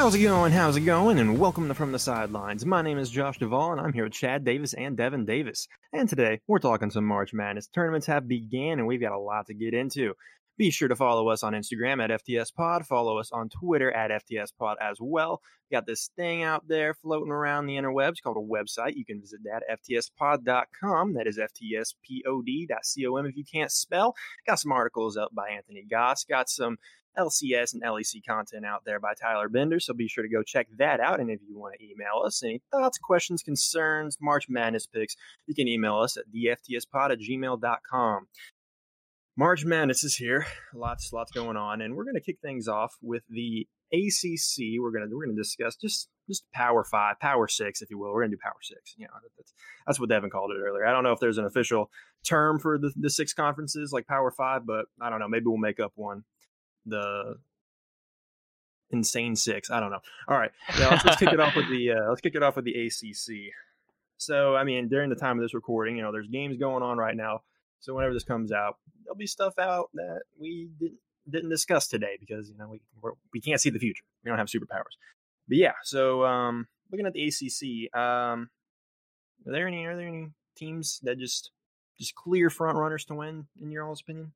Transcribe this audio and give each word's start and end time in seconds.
How's 0.00 0.14
it 0.14 0.22
going? 0.22 0.50
How's 0.50 0.78
it 0.78 0.86
going? 0.86 1.18
And 1.18 1.38
welcome 1.38 1.68
to 1.68 1.74
From 1.74 1.92
the 1.92 1.98
Sidelines. 1.98 2.64
My 2.64 2.80
name 2.80 2.96
is 2.96 3.10
Josh 3.10 3.36
Duvall, 3.36 3.72
and 3.72 3.80
I'm 3.82 3.92
here 3.92 4.04
with 4.04 4.14
Chad 4.14 4.46
Davis 4.46 4.72
and 4.72 4.96
Devin 4.96 5.26
Davis. 5.26 5.68
And 5.92 6.08
today, 6.08 6.40
we're 6.46 6.58
talking 6.58 6.90
some 6.90 7.04
March 7.04 7.34
Madness. 7.34 7.66
Tournaments 7.66 8.06
have 8.06 8.26
began, 8.26 8.78
and 8.78 8.86
we've 8.86 9.02
got 9.02 9.12
a 9.12 9.18
lot 9.18 9.48
to 9.48 9.54
get 9.54 9.74
into. 9.74 10.14
Be 10.56 10.70
sure 10.70 10.88
to 10.88 10.96
follow 10.96 11.28
us 11.28 11.42
on 11.42 11.52
Instagram 11.52 12.02
at 12.02 12.22
FTS 12.24 12.54
Pod. 12.54 12.86
Follow 12.86 13.18
us 13.18 13.30
on 13.30 13.50
Twitter 13.50 13.92
at 13.92 14.10
FTS 14.10 14.52
Pod 14.58 14.78
as 14.80 14.96
well. 15.00 15.42
We 15.70 15.74
got 15.74 15.86
this 15.86 16.10
thing 16.16 16.42
out 16.42 16.66
there 16.66 16.94
floating 16.94 17.30
around 17.30 17.66
the 17.66 17.76
interwebs 17.76 18.22
called 18.22 18.38
a 18.38 18.40
website. 18.40 18.96
You 18.96 19.04
can 19.04 19.20
visit 19.20 19.40
that 19.44 19.62
at 19.70 19.80
ftspod.com. 19.82 21.12
That 21.12 21.26
is 21.26 21.38
ftspod.com 21.38 23.26
if 23.26 23.36
you 23.36 23.44
can't 23.50 23.70
spell. 23.70 24.14
Got 24.46 24.60
some 24.60 24.72
articles 24.72 25.18
up 25.18 25.34
by 25.34 25.50
Anthony 25.50 25.84
Goss. 25.90 26.24
Got 26.24 26.48
some 26.48 26.78
LCS 27.18 27.74
and 27.74 27.82
LEC 27.82 28.24
content 28.26 28.64
out 28.64 28.82
there 28.84 29.00
by 29.00 29.12
Tyler 29.20 29.48
Bender, 29.48 29.80
so 29.80 29.92
be 29.92 30.08
sure 30.08 30.22
to 30.22 30.30
go 30.30 30.42
check 30.42 30.68
that 30.78 31.00
out. 31.00 31.20
And 31.20 31.30
if 31.30 31.40
you 31.46 31.58
want 31.58 31.74
to 31.78 31.84
email 31.84 32.22
us 32.24 32.42
any 32.42 32.62
thoughts, 32.70 32.98
questions, 32.98 33.42
concerns, 33.42 34.16
March 34.20 34.46
Madness 34.48 34.86
picks, 34.86 35.16
you 35.46 35.54
can 35.54 35.68
email 35.68 35.98
us 35.98 36.16
at 36.16 36.24
theftspod 36.34 37.12
at 37.12 37.18
gmail.com. 37.18 38.26
March 39.36 39.64
Madness 39.64 40.04
is 40.04 40.16
here. 40.16 40.46
Lots, 40.74 41.12
lots 41.12 41.32
going 41.32 41.56
on, 41.56 41.80
and 41.80 41.94
we're 41.94 42.04
going 42.04 42.14
to 42.14 42.20
kick 42.20 42.38
things 42.42 42.68
off 42.68 42.96
with 43.00 43.22
the 43.28 43.66
ACC. 43.92 44.80
We're 44.80 44.90
going 44.90 45.08
to 45.08 45.14
we're 45.14 45.24
going 45.24 45.36
to 45.36 45.42
discuss 45.42 45.76
just 45.76 46.08
just 46.28 46.44
Power 46.52 46.84
Five, 46.84 47.18
Power 47.20 47.48
Six, 47.48 47.82
if 47.82 47.90
you 47.90 47.98
will. 47.98 48.12
We're 48.12 48.22
going 48.22 48.30
to 48.30 48.36
do 48.36 48.40
Power 48.42 48.60
Six. 48.62 48.94
You 48.96 49.06
know, 49.06 49.12
that's 49.36 49.52
that's 49.86 50.00
what 50.00 50.08
Devin 50.08 50.30
called 50.30 50.50
it 50.52 50.60
earlier. 50.60 50.86
I 50.86 50.92
don't 50.92 51.04
know 51.04 51.12
if 51.12 51.20
there's 51.20 51.38
an 51.38 51.46
official 51.46 51.90
term 52.24 52.58
for 52.58 52.78
the 52.78 52.92
the 52.96 53.10
six 53.10 53.32
conferences 53.32 53.92
like 53.92 54.06
Power 54.06 54.30
Five, 54.30 54.66
but 54.66 54.86
I 55.00 55.10
don't 55.10 55.20
know. 55.20 55.28
Maybe 55.28 55.46
we'll 55.46 55.56
make 55.58 55.80
up 55.80 55.92
one 55.94 56.24
the 56.90 57.38
insane 58.90 59.36
six. 59.36 59.70
I 59.70 59.80
don't 59.80 59.90
know. 59.90 60.00
All 60.28 60.36
right, 60.36 60.50
yeah, 60.78 60.88
let's, 60.90 61.04
let's 61.04 61.16
kick 61.18 61.32
it 61.32 61.40
off 61.40 61.56
with 61.56 61.68
the 61.68 61.92
uh, 61.92 62.08
let's 62.08 62.20
kick 62.20 62.34
it 62.34 62.42
off 62.42 62.56
with 62.56 62.64
the 62.64 62.86
ACC. 62.86 63.52
So, 64.18 64.54
I 64.54 64.64
mean, 64.64 64.88
during 64.88 65.08
the 65.08 65.16
time 65.16 65.38
of 65.38 65.42
this 65.42 65.54
recording, 65.54 65.96
you 65.96 66.02
know, 66.02 66.12
there's 66.12 66.28
games 66.28 66.58
going 66.58 66.82
on 66.82 66.98
right 66.98 67.16
now. 67.16 67.40
So, 67.80 67.94
whenever 67.94 68.12
this 68.12 68.24
comes 68.24 68.52
out, 68.52 68.76
there'll 69.02 69.16
be 69.16 69.26
stuff 69.26 69.58
out 69.58 69.88
that 69.94 70.22
we 70.38 70.68
didn't 70.78 70.98
didn't 71.28 71.50
discuss 71.50 71.88
today 71.88 72.16
because 72.18 72.50
you 72.50 72.56
know 72.56 72.68
we 72.68 72.80
we're, 73.00 73.12
we 73.32 73.40
can 73.40 73.52
not 73.52 73.60
see 73.60 73.70
the 73.70 73.78
future. 73.78 74.04
We 74.24 74.28
don't 74.28 74.38
have 74.38 74.48
superpowers. 74.48 74.96
But 75.48 75.56
yeah, 75.56 75.72
so 75.82 76.24
um, 76.24 76.68
looking 76.92 77.06
at 77.06 77.12
the 77.12 77.26
ACC, 77.26 77.94
um, 77.98 78.50
are 79.46 79.52
there 79.52 79.66
any 79.66 79.86
are 79.86 79.96
there 79.96 80.06
any 80.06 80.28
teams 80.56 81.00
that 81.02 81.18
just 81.18 81.50
just 81.98 82.14
clear 82.14 82.50
front 82.50 82.76
runners 82.76 83.04
to 83.06 83.14
win 83.14 83.46
in 83.60 83.70
your 83.70 83.86
all's 83.86 84.02
opinion? 84.02 84.32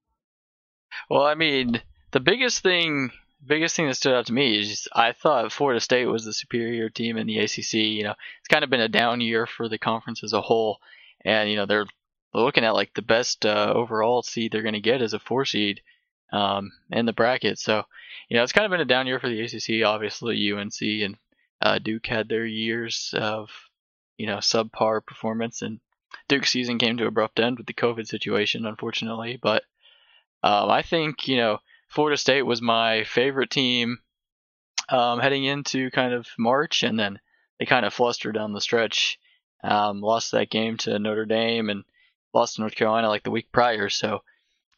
Well, 1.11 1.25
I 1.25 1.35
mean, 1.35 1.83
the 2.15 2.21
biggest 2.21 2.63
thing 2.63 3.11
biggest 3.45 3.75
thing 3.75 3.89
that 3.89 3.97
stood 3.97 4.15
out 4.15 4.27
to 4.27 4.33
me 4.33 4.61
is 4.61 4.89
I 4.93 5.13
thought 5.13 5.51
Florida 5.51 5.81
State 5.81 6.07
was 6.07 6.25
the 6.25 6.33
superior 6.33 6.89
team 6.89 7.19
in 7.19 7.27
the 7.27 7.41
ACC. 7.41 7.75
You 7.75 8.05
know, 8.05 8.15
it's 8.39 8.49
kind 8.49 8.63
of 8.63 8.71
been 8.71 8.81
a 8.81 8.89
down 8.89 9.21
year 9.21 9.47
for 9.47 9.69
the 9.69 9.79
conference 9.79 10.23
as 10.23 10.33
a 10.33 10.41
whole, 10.41 10.79
and 11.25 11.51
you 11.51 11.57
know 11.57 11.67
they're 11.67 11.87
looking 12.33 12.65
at 12.65 12.75
like 12.75 12.95
the 12.95 13.03
best 13.03 13.45
uh, 13.45 13.73
overall 13.75 14.23
seed 14.23 14.53
they're 14.53 14.63
going 14.63 14.75
to 14.75 14.81
get 14.81 15.03
as 15.03 15.13
a 15.13 15.19
four 15.19 15.45
seed 15.45 15.81
um, 16.33 16.73
in 16.93 17.05
the 17.05 17.13
bracket. 17.13 17.59
So, 17.59 17.83
you 18.29 18.37
know, 18.37 18.45
it's 18.45 18.53
kind 18.53 18.65
of 18.65 18.71
been 18.71 18.81
a 18.81 18.87
down 18.87 19.09
year 19.09 19.19
for 19.19 19.29
the 19.29 19.43
ACC. 19.43 19.85
Obviously, 19.85 20.53
UNC 20.53 20.81
and 20.81 21.17
uh, 21.61 21.79
Duke 21.81 22.07
had 22.07 22.29
their 22.29 22.47
years 22.47 23.13
of 23.19 23.51
you 24.19 24.29
know 24.29 24.37
subpar 24.37 25.05
performance, 25.05 25.63
and 25.63 25.81
Duke's 26.29 26.53
season 26.53 26.79
came 26.79 26.97
to 26.99 27.07
abrupt 27.07 27.41
end 27.41 27.59
with 27.59 27.67
the 27.67 27.75
COVID 27.75 28.07
situation, 28.07 28.67
unfortunately. 28.67 29.37
But 29.43 29.65
um, 30.45 30.71
I 30.71 30.83
think 30.83 31.27
you 31.27 31.39
know 31.39 31.59
Florida 31.95 32.17
State 32.17 32.43
was 32.43 32.61
my 32.61 33.05
favorite 33.05 33.51
team 33.51 33.99
um, 34.89 35.21
heading 35.21 35.45
into 35.45 35.91
kind 35.93 36.13
of 36.13 36.27
March, 36.37 36.83
and 36.83 36.99
then 36.99 37.21
they 37.59 37.67
kind 37.67 37.87
of 37.87 37.95
flustered 37.95 38.35
down 38.35 38.53
the 38.53 38.61
stretch. 38.61 39.19
Um, 39.63 40.01
lost 40.01 40.33
that 40.33 40.51
game 40.51 40.77
to 40.79 40.99
Notre 40.99 41.25
Dame 41.25 41.71
and 41.71 41.85
lost 42.35 42.57
to 42.57 42.63
North 42.63 42.75
Carolina 42.75 43.09
like 43.09 43.23
the 43.23 43.31
week 43.31 43.51
prior. 43.53 43.89
So 43.89 44.23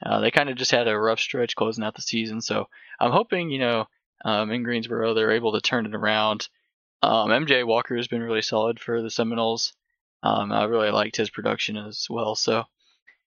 uh, 0.05 0.21
they 0.21 0.31
kind 0.31 0.51
of 0.51 0.57
just 0.57 0.71
had 0.71 0.89
a 0.89 0.99
rough 0.99 1.19
stretch 1.19 1.57
closing 1.57 1.83
out 1.83 1.95
the 1.95 2.03
season. 2.03 2.41
So 2.43 2.69
I'm 3.01 3.11
hoping, 3.11 3.51
you 3.51 3.59
know, 3.61 3.87
um, 4.25 4.51
in 4.53 4.63
Greensboro 4.63 5.15
they're 5.15 5.33
able 5.33 5.53
to 5.53 5.61
turn 5.61 5.87
it 5.87 5.95
around. 5.95 6.49
Um, 7.03 7.31
MJ 7.31 7.67
Walker 7.67 7.97
has 7.97 8.09
been 8.09 8.23
really 8.23 8.43
solid 8.43 8.79
for 8.79 9.03
the 9.03 9.11
Seminoles. 9.11 9.73
Um, 10.23 10.53
I 10.53 10.65
really 10.65 10.91
liked 10.91 11.17
his 11.17 11.31
production 11.31 11.77
as 11.77 12.07
well. 12.11 12.35
So, 12.35 12.65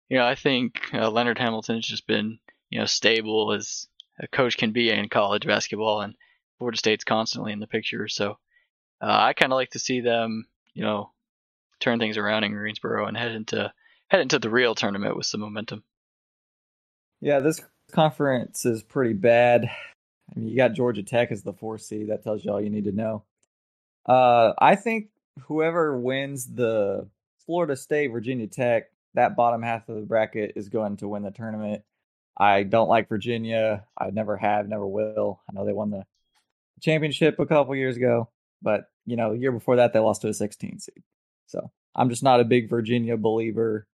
you 0.09 0.17
know, 0.17 0.25
I 0.25 0.35
think 0.35 0.93
uh, 0.93 1.09
Leonard 1.09 1.39
Hamilton 1.39 1.75
has 1.75 1.85
just 1.85 2.07
been 2.07 2.39
you 2.69 2.79
know 2.79 2.85
stable 2.85 3.53
as 3.53 3.87
a 4.19 4.27
coach 4.27 4.57
can 4.57 4.71
be 4.71 4.89
in 4.89 5.09
college 5.09 5.45
basketball, 5.45 6.01
and 6.01 6.15
Florida 6.57 6.77
State's 6.77 7.03
constantly 7.03 7.51
in 7.51 7.59
the 7.59 7.67
picture. 7.67 8.07
So 8.07 8.31
uh, 9.01 9.17
I 9.19 9.33
kind 9.33 9.51
of 9.51 9.57
like 9.57 9.71
to 9.71 9.79
see 9.79 10.01
them, 10.01 10.45
you 10.73 10.83
know, 10.83 11.11
turn 11.79 11.99
things 11.99 12.17
around 12.17 12.43
in 12.43 12.51
Greensboro 12.51 13.07
and 13.07 13.17
head 13.17 13.31
into 13.31 13.71
head 14.09 14.21
into 14.21 14.39
the 14.39 14.49
real 14.49 14.75
tournament 14.75 15.15
with 15.15 15.25
some 15.25 15.41
momentum. 15.41 15.83
Yeah, 17.21 17.39
this 17.39 17.61
conference 17.91 18.65
is 18.65 18.83
pretty 18.83 19.13
bad. 19.13 19.65
I 19.65 20.39
mean, 20.39 20.49
you 20.49 20.55
got 20.55 20.73
Georgia 20.73 21.03
Tech 21.03 21.31
as 21.31 21.43
the 21.43 21.53
four 21.53 21.77
seed. 21.77 22.09
That 22.09 22.23
tells 22.23 22.43
you 22.43 22.51
all 22.51 22.61
you 22.61 22.69
need 22.69 22.85
to 22.85 22.91
know. 22.91 23.23
Uh, 24.05 24.53
I 24.59 24.75
think 24.75 25.09
whoever 25.43 25.97
wins 25.97 26.45
the 26.47 27.07
Florida 27.45 27.75
State 27.75 28.09
Virginia 28.09 28.47
Tech, 28.47 28.91
that 29.15 29.35
bottom 29.35 29.61
half 29.61 29.89
of 29.89 29.95
the 29.95 30.01
bracket 30.01 30.53
is 30.55 30.69
going 30.69 30.97
to 30.97 31.07
win 31.07 31.23
the 31.23 31.31
tournament. 31.31 31.83
I 32.39 32.63
don't 32.63 32.87
like 32.87 33.09
Virginia. 33.09 33.85
I 33.97 34.11
never 34.11 34.37
have, 34.37 34.67
never 34.67 34.87
will. 34.87 35.41
I 35.49 35.53
know 35.53 35.65
they 35.65 35.73
won 35.73 35.89
the 35.89 36.05
championship 36.81 37.37
a 37.39 37.45
couple 37.45 37.75
years 37.75 37.97
ago, 37.97 38.29
but 38.61 38.85
you 39.05 39.17
know, 39.17 39.33
the 39.33 39.39
year 39.39 39.51
before 39.51 39.77
that 39.77 39.91
they 39.91 39.99
lost 39.99 40.21
to 40.21 40.29
a 40.29 40.33
16 40.33 40.79
seed. 40.79 41.03
So 41.47 41.71
I'm 41.95 42.09
just 42.09 42.23
not 42.23 42.39
a 42.39 42.45
big 42.45 42.69
Virginia 42.69 43.17
believer, 43.17 43.87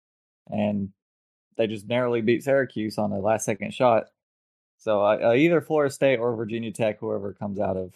and 0.50 0.91
they 1.56 1.66
just 1.66 1.88
narrowly 1.88 2.21
beat 2.21 2.43
Syracuse 2.43 2.99
on 2.99 3.12
a 3.12 3.19
last 3.19 3.44
second 3.44 3.72
shot. 3.72 4.04
So 4.78 5.03
uh, 5.03 5.34
either 5.34 5.60
Florida 5.60 5.93
State 5.93 6.19
or 6.19 6.37
Virginia 6.37 6.72
Tech, 6.72 6.99
whoever 6.99 7.33
comes 7.33 7.59
out 7.59 7.77
of, 7.77 7.94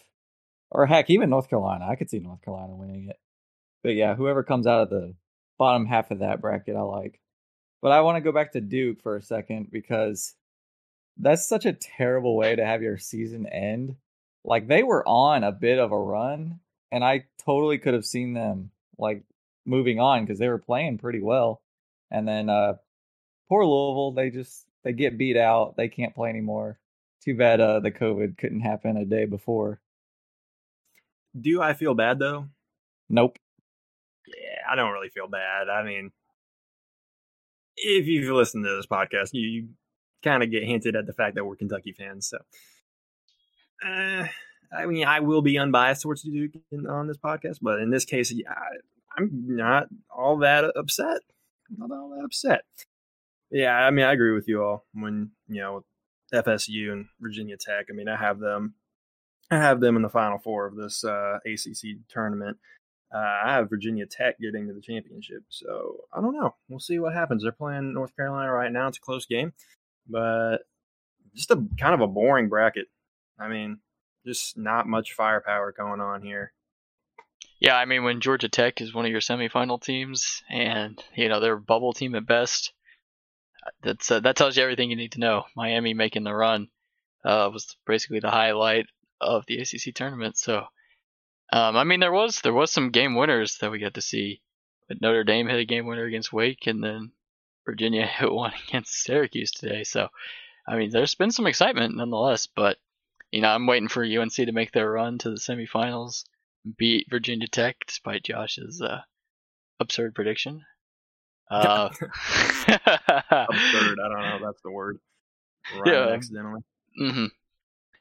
or 0.71 0.87
heck, 0.87 1.11
even 1.11 1.29
North 1.29 1.51
Carolina, 1.51 1.87
I 1.87 1.97
could 1.97 2.09
see 2.09 2.21
North 2.21 2.41
Carolina 2.43 2.75
winning 2.75 3.09
it. 3.09 3.19
But 3.83 3.95
yeah, 3.95 4.15
whoever 4.15 4.43
comes 4.43 4.67
out 4.67 4.83
of 4.83 4.91
the 4.91 5.15
bottom 5.59 5.87
half 5.87 6.11
of 6.11 6.21
that 6.21 6.41
bracket, 6.41 6.77
I 6.77 6.83
like. 6.83 7.21
But 7.81 7.93
I 7.93 8.01
want 8.01 8.17
to 8.17 8.21
go 8.21 8.33
back 8.33 8.53
to 8.53 8.61
Duke 8.61 9.03
for 9.03 9.17
a 9.17 9.23
second 9.23 9.71
because 9.71 10.35
that's 11.17 11.49
such 11.49 11.67
a 11.67 11.73
terrible 11.73 12.37
way 12.37 12.57
to 12.57 12.65
have 12.65 12.83
your 12.83 12.99
season 12.99 13.47
end. 13.47 13.97
Like 14.45 14.67
they 14.67 14.83
were 14.83 15.07
on 15.07 15.45
a 15.45 15.53
bit 15.53 15.79
of 15.79 15.93
a 15.93 15.99
run, 15.99 16.61
and 16.91 17.05
I 17.05 17.25
totally 17.45 17.79
could 17.79 17.95
have 17.95 18.07
seen 18.07 18.33
them 18.33 18.71
like 18.99 19.23
moving 19.67 20.01
on 20.01 20.25
because 20.25 20.39
they 20.39 20.49
were 20.49 20.59
playing 20.59 20.99
pretty 20.99 21.21
well. 21.21 21.61
And 22.11 22.27
then 22.27 22.49
uh 22.49 22.75
poor 23.49 23.65
Louisville, 23.65 24.13
they 24.13 24.31
just 24.31 24.67
they 24.85 24.93
get 24.93 25.19
beat 25.19 25.37
out. 25.37 25.77
They 25.77 25.89
can't 25.89 26.15
play 26.15 26.31
anymore. 26.31 26.79
Too 27.23 27.37
bad 27.37 27.61
uh 27.61 27.81
the 27.81 27.91
COVID 27.91 28.39
couldn't 28.39 28.61
happen 28.61 28.97
a 28.97 29.05
day 29.05 29.25
before. 29.25 29.81
Do 31.39 31.61
I 31.61 31.75
feel 31.75 31.95
bad 31.95 32.19
though? 32.19 32.49
Nope. 33.09 33.39
Yeah, 34.27 34.63
I 34.71 34.77
don't 34.77 34.93
really 34.93 35.11
feel 35.11 35.29
bad. 35.29 35.69
I 35.69 35.83
mean, 35.83 36.11
if 37.83 38.07
you've 38.07 38.35
listened 38.35 38.65
to 38.65 38.77
this 38.77 38.87
podcast, 38.87 39.31
you, 39.33 39.47
you 39.49 39.69
kind 40.23 40.43
of 40.43 40.51
get 40.51 40.65
hinted 40.65 40.97
at 40.97 41.07
the 41.07 41.13
fact 41.13 41.35
that 41.37 41.45
we're 41.45 41.57
Kentucky 41.57 41.93
fans. 41.93 42.29
So, 42.29 42.39
uh, 43.87 44.27
I 44.77 44.87
mean, 44.87 45.07
I 45.07 45.21
will 45.21 45.43
be 45.43 45.59
unbiased 45.59 46.03
towards 46.03 46.23
Duke 46.23 46.53
on 46.89 47.07
this 47.07 47.17
podcast, 47.17 47.59
but 47.63 47.81
in 47.81 47.91
this 47.91 48.05
case, 48.05 48.33
yeah, 48.33 48.53
I'm 49.17 49.31
not 49.33 49.89
all 50.11 50.39
that 50.39 50.65
upset. 50.77 51.21
Not 51.77 51.91
all 51.91 52.11
that 52.17 52.25
upset. 52.25 52.63
Yeah, 53.51 53.75
I 53.75 53.91
mean, 53.91 54.05
I 54.05 54.13
agree 54.13 54.33
with 54.33 54.49
you 54.49 54.63
all. 54.63 54.85
When 54.93 55.31
you 55.49 55.61
know 55.61 55.85
FSU 56.33 56.93
and 56.93 57.07
Virginia 57.21 57.57
Tech, 57.57 57.87
I 57.91 57.95
mean, 57.95 58.09
I 58.09 58.17
have 58.17 58.39
them. 58.39 58.75
I 59.51 59.57
have 59.57 59.81
them 59.81 59.97
in 59.97 60.03
the 60.03 60.11
Final 60.11 60.39
Four 60.39 60.67
of 60.67 60.77
this 60.77 61.05
uh, 61.05 61.39
ACC 61.47 61.97
tournament. 62.09 62.59
Uh, 63.13 63.41
I 63.45 63.53
have 63.55 63.71
Virginia 63.71 64.07
Tech 64.07 64.39
getting 64.39 64.67
to 64.69 64.75
the 64.75 64.83
championship, 64.83 65.43
so 65.49 66.05
I 66.13 66.21
don't 66.21 66.35
know. 66.35 66.55
We'll 66.69 66.81
see 66.81 66.99
what 66.99 67.15
happens. 67.15 67.43
They're 67.43 67.53
playing 67.53 67.95
North 67.95 68.15
Carolina 68.15 68.53
right 68.53 68.71
now. 68.71 68.89
It's 68.89 68.99
a 68.99 69.01
close 69.01 69.25
game, 69.25 69.53
but 70.07 70.59
just 71.35 71.51
a 71.51 71.57
kind 71.79 71.95
of 71.95 72.01
a 72.01 72.07
boring 72.07 72.49
bracket. 72.49 72.87
I 73.39 73.49
mean, 73.49 73.79
just 74.27 74.59
not 74.59 74.87
much 74.87 75.15
firepower 75.15 75.73
going 75.73 76.01
on 76.01 76.23
here. 76.23 76.53
Yeah, 77.61 77.77
I 77.77 77.87
mean, 77.87 78.05
when 78.05 78.21
Georgia 78.21 78.49
Tech 78.49 78.81
is 78.81 78.95
one 78.95 79.05
of 79.05 79.11
your 79.11 79.21
semifinal 79.21 79.83
teams, 79.83 80.43
and 80.51 81.03
you 81.15 81.29
know 81.29 81.41
they're 81.41 81.55
a 81.55 81.61
bubble 81.61 81.93
team 81.93 82.15
at 82.15 82.27
best, 82.27 82.73
that's 83.83 84.11
uh, 84.11 84.21
that 84.21 84.37
tells 84.37 84.57
you 84.57 84.63
everything 84.63 84.91
you 84.91 84.97
need 84.97 85.13
to 85.13 85.21
know. 85.21 85.45
Miami 85.57 85.95
making 85.95 86.25
the 86.25 86.35
run 86.35 86.69
uh, 87.25 87.49
was 87.53 87.77
basically 87.87 88.21
the 88.21 88.31
highlight 88.31 88.87
of 89.21 89.45
the 89.47 89.59
ACC 89.59 89.95
tournament. 89.95 90.37
So 90.39 90.65
um, 91.53 91.77
I 91.77 91.85
mean, 91.85 92.01
there 92.01 92.13
was 92.13 92.41
there 92.41 92.53
was 92.53 92.71
some 92.71 92.91
game 92.91 93.15
winners 93.15 93.59
that 93.59 93.71
we 93.71 93.79
got 93.79 93.95
to 93.95 94.01
see. 94.03 94.41
But 94.89 95.03
Notre 95.03 95.25
Dame 95.25 95.49
hit 95.49 95.61
a 95.61 95.65
game 95.67 95.87
winner 95.87 96.05
against 96.05 96.33
Wake, 96.33 96.67
and 96.67 96.83
then 96.83 97.13
Virginia 97.67 98.07
hit 98.07 98.33
one 98.33 98.53
against 98.69 99.03
Syracuse 99.03 99.51
today. 99.51 99.85
So, 99.85 100.09
I 100.67 100.77
mean, 100.77 100.91
there's 100.91 101.15
been 101.15 101.31
some 101.31 101.47
excitement 101.47 101.97
nonetheless. 101.97 102.47
But 102.47 102.79
you 103.31 103.43
know, 103.43 103.49
I'm 103.49 103.67
waiting 103.67 103.89
for 103.89 104.03
UNC 104.05 104.33
to 104.35 104.53
make 104.53 104.73
their 104.73 104.91
run 104.91 105.19
to 105.19 105.31
the 105.31 105.37
semifinals, 105.37 106.25
and 106.65 106.77
beat 106.77 107.07
Virginia 107.11 107.47
Tech 107.49 107.77
despite 107.87 108.25
Josh's 108.25 108.81
uh, 108.81 109.01
absurd 109.81 110.15
prediction. 110.15 110.65
Uh, 111.51 111.89
Absurd. 111.99 112.11
I 112.71 114.09
don't 114.09 114.23
know 114.23 114.37
if 114.37 114.43
that's 114.43 114.63
the 114.63 114.71
word. 114.71 114.99
Right 115.79 115.95
Yeah. 115.95 116.09
accidentally. 116.15 116.61
hmm 116.97 117.27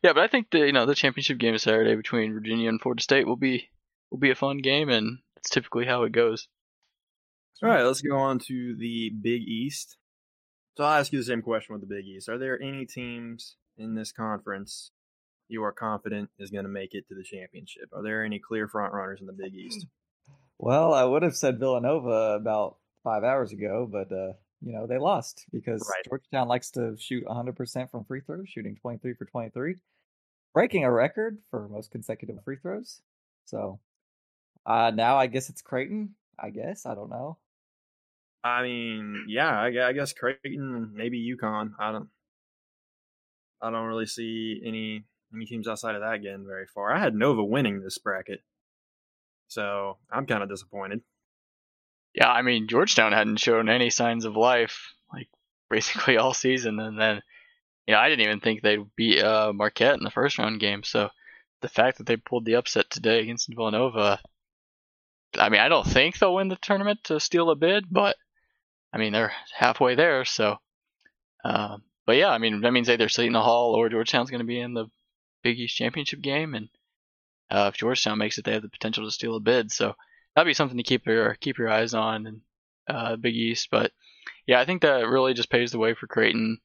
Yeah, 0.04 0.14
but 0.14 0.24
I 0.24 0.28
think 0.28 0.52
the 0.52 0.60
you 0.60 0.72
know 0.72 0.86
the 0.86 0.96
championship 0.96 1.38
game 1.38 1.56
of 1.56 1.62
Saturday 1.62 1.96
between 1.96 2.34
Virginia 2.34 2.70
and 2.70 2.82
Florida 2.82 3.02
State 3.02 3.28
will 3.28 3.36
be 3.36 3.70
will 4.12 4.20
be 4.20 4.32
a 4.32 4.36
fun 4.36 4.58
game, 4.58 4.90
and 4.90 5.20
it's 5.36 5.50
typically 5.50 5.86
how 5.86 6.04
it 6.04 6.12
goes. 6.12 6.48
All 7.64 7.70
right, 7.70 7.84
let's 7.84 8.02
go 8.02 8.18
on 8.18 8.38
to 8.48 8.76
the 8.78 9.10
Big 9.10 9.42
East. 9.42 9.98
So 10.76 10.84
I'll 10.84 11.00
ask 11.00 11.12
you 11.12 11.18
the 11.18 11.26
same 11.26 11.42
question 11.42 11.74
with 11.74 11.82
the 11.82 11.94
Big 11.94 12.06
East. 12.06 12.30
Are 12.30 12.38
there 12.38 12.62
any 12.62 12.86
teams 12.86 13.56
in 13.78 13.96
this 13.96 14.12
conference 14.12 14.92
you 15.48 15.64
are 15.64 15.72
confident 15.72 16.30
is 16.38 16.52
going 16.52 16.66
to 16.66 16.70
make 16.70 16.94
it 16.94 17.08
to 17.08 17.16
the 17.16 17.24
championship? 17.24 17.90
Are 17.94 18.04
there 18.04 18.24
any 18.24 18.38
clear 18.38 18.68
front 18.68 18.94
runners 18.94 19.22
in 19.22 19.28
the 19.28 19.34
Big 19.34 19.56
East? 19.56 19.88
Well, 20.60 20.94
I 20.94 21.04
would 21.04 21.24
have 21.24 21.36
said 21.36 21.60
Villanova 21.60 22.38
about 22.40 22.78
five 23.04 23.24
hours 23.24 23.52
ago, 23.52 23.88
but 23.92 24.12
uh, 24.12 24.34
you 24.62 24.74
know 24.74 24.88
they 24.88 24.98
lost 24.98 25.46
because 25.52 25.82
Right. 25.82 26.06
Georgetown 26.08 26.48
likes 26.48 26.72
to 26.72 26.96
shoot 26.98 27.26
100% 27.26 27.92
from 27.92 28.04
free 28.06 28.22
throws, 28.22 28.50
shooting 28.50 28.76
23 28.76 29.14
for 29.14 29.26
23, 29.26 29.76
breaking 30.54 30.84
a 30.84 30.92
record 30.92 31.38
for 31.50 31.68
most 31.70 31.92
consecutive 31.92 32.44
free 32.44 32.58
throws. 32.58 33.02
So 33.46 33.80
uh, 34.66 34.92
now 34.94 35.18
I 35.18 35.28
guess 35.28 35.50
it's 35.50 35.62
Creighton. 35.62 36.16
I 36.40 36.50
guess 36.50 36.86
I 36.86 36.96
don't 36.96 37.10
know. 37.10 37.38
I 38.44 38.64
mean, 38.64 39.26
yeah, 39.28 39.50
I, 39.50 39.90
I 39.90 39.94
guess 39.94 40.14
Creighton, 40.14 40.92
maybe 40.94 41.36
UConn. 41.36 41.72
I 41.80 41.92
don't, 41.92 42.10
I 43.62 43.72
don't 43.72 43.88
really 43.88 44.06
see 44.06 44.62
any 44.66 45.06
any 45.34 45.46
teams 45.46 45.68
outside 45.68 45.96
of 45.96 46.02
that 46.02 46.22
getting 46.22 46.46
very 46.46 46.66
far. 46.68 46.94
I 46.94 47.00
had 47.00 47.16
Nova 47.16 47.44
winning 47.44 47.82
this 47.82 47.98
bracket, 47.98 48.42
so 49.48 49.98
I'm 50.12 50.26
kind 50.26 50.44
of 50.44 50.50
disappointed. 50.50 51.02
Yeah, 52.18 52.32
I 52.32 52.42
mean 52.42 52.68
Georgetown 52.68 53.12
hadn't 53.12 53.40
shown 53.40 53.70
any 53.70 53.92
signs 53.92 54.26
of 54.26 54.36
life 54.36 54.96
like 55.14 55.30
basically 55.70 56.18
all 56.18 56.34
season, 56.34 56.80
and 56.80 57.00
then 57.00 57.22
you 57.86 57.94
know 57.94 58.00
I 58.00 58.10
didn't 58.10 58.26
even 58.26 58.40
think 58.40 58.62
they'd 58.62 58.96
beat 58.96 59.24
uh, 59.24 59.54
Marquette 59.54 59.98
in 59.98 60.04
the 60.04 60.10
first 60.10 60.40
round 60.40 60.60
game. 60.60 60.84
So 60.84 61.10
the 61.62 61.70
fact 61.70 62.00
that 62.00 62.08
they 62.08 62.18
pulled 62.18 62.46
the 62.46 62.56
upset 62.56 62.90
today 62.90 63.20
against 63.20 63.50
Villanova, 63.54 64.20
I 65.38 65.50
mean 65.50 65.62
I 65.62 65.70
don't 65.70 65.86
think 65.86 66.18
they'll 66.18 66.34
win 66.34 66.48
the 66.48 66.56
tournament 66.56 67.04
to 67.06 67.20
steal 67.20 67.52
a 67.52 67.56
bid, 67.56 67.86
but 67.92 68.16
I 68.92 68.98
mean 68.98 69.14
they're 69.14 69.34
halfway 69.56 69.94
there. 69.94 70.26
So, 70.26 70.58
uh, 71.46 71.78
but 72.08 72.16
yeah, 72.16 72.30
I 72.30 72.40
mean 72.40 72.62
that 72.62 72.74
means 72.74 72.90
either 72.90 73.10
Seton 73.10 73.36
Hall 73.36 73.76
or 73.76 73.90
Georgetown's 73.90 74.32
going 74.32 74.40
to 74.40 74.46
be 74.46 74.60
in 74.60 74.74
the 74.74 74.88
Big 75.44 75.60
East 75.60 75.78
championship 75.78 76.22
game, 76.22 76.56
and 76.56 76.70
uh, 77.52 77.70
if 77.72 77.78
Georgetown 77.78 78.18
makes 78.18 78.40
it, 78.40 78.46
they 78.46 78.54
have 78.54 78.64
the 78.64 78.70
potential 78.70 79.06
to 79.06 79.12
steal 79.12 79.36
a 79.36 79.40
bid. 79.40 79.72
So 79.72 79.94
that'd 80.38 80.48
be 80.48 80.54
something 80.54 80.78
to 80.78 80.84
keep 80.84 81.08
your 81.08 81.34
keep 81.34 81.58
your 81.58 81.68
eyes 81.68 81.96
on 81.96 82.28
in 82.28 82.42
uh, 82.88 83.16
Big 83.16 83.36
East. 83.36 83.70
But 83.72 83.92
yeah, 84.46 84.60
I 84.60 84.66
think 84.66 84.84
that 84.84 85.08
really 85.08 85.34
just 85.34 85.50
paves 85.50 85.72
the 85.72 85.80
way 85.80 85.96
for 85.96 86.06
Creighton. 86.06 86.60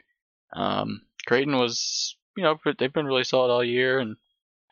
Um, 0.53 1.01
Creighton 1.25 1.57
was, 1.57 2.15
you 2.37 2.43
know, 2.43 2.59
they've 2.79 2.93
been 2.93 3.07
really 3.07 3.25
solid 3.25 3.51
all 3.51 3.65
year, 3.65 3.99
and 3.99 4.17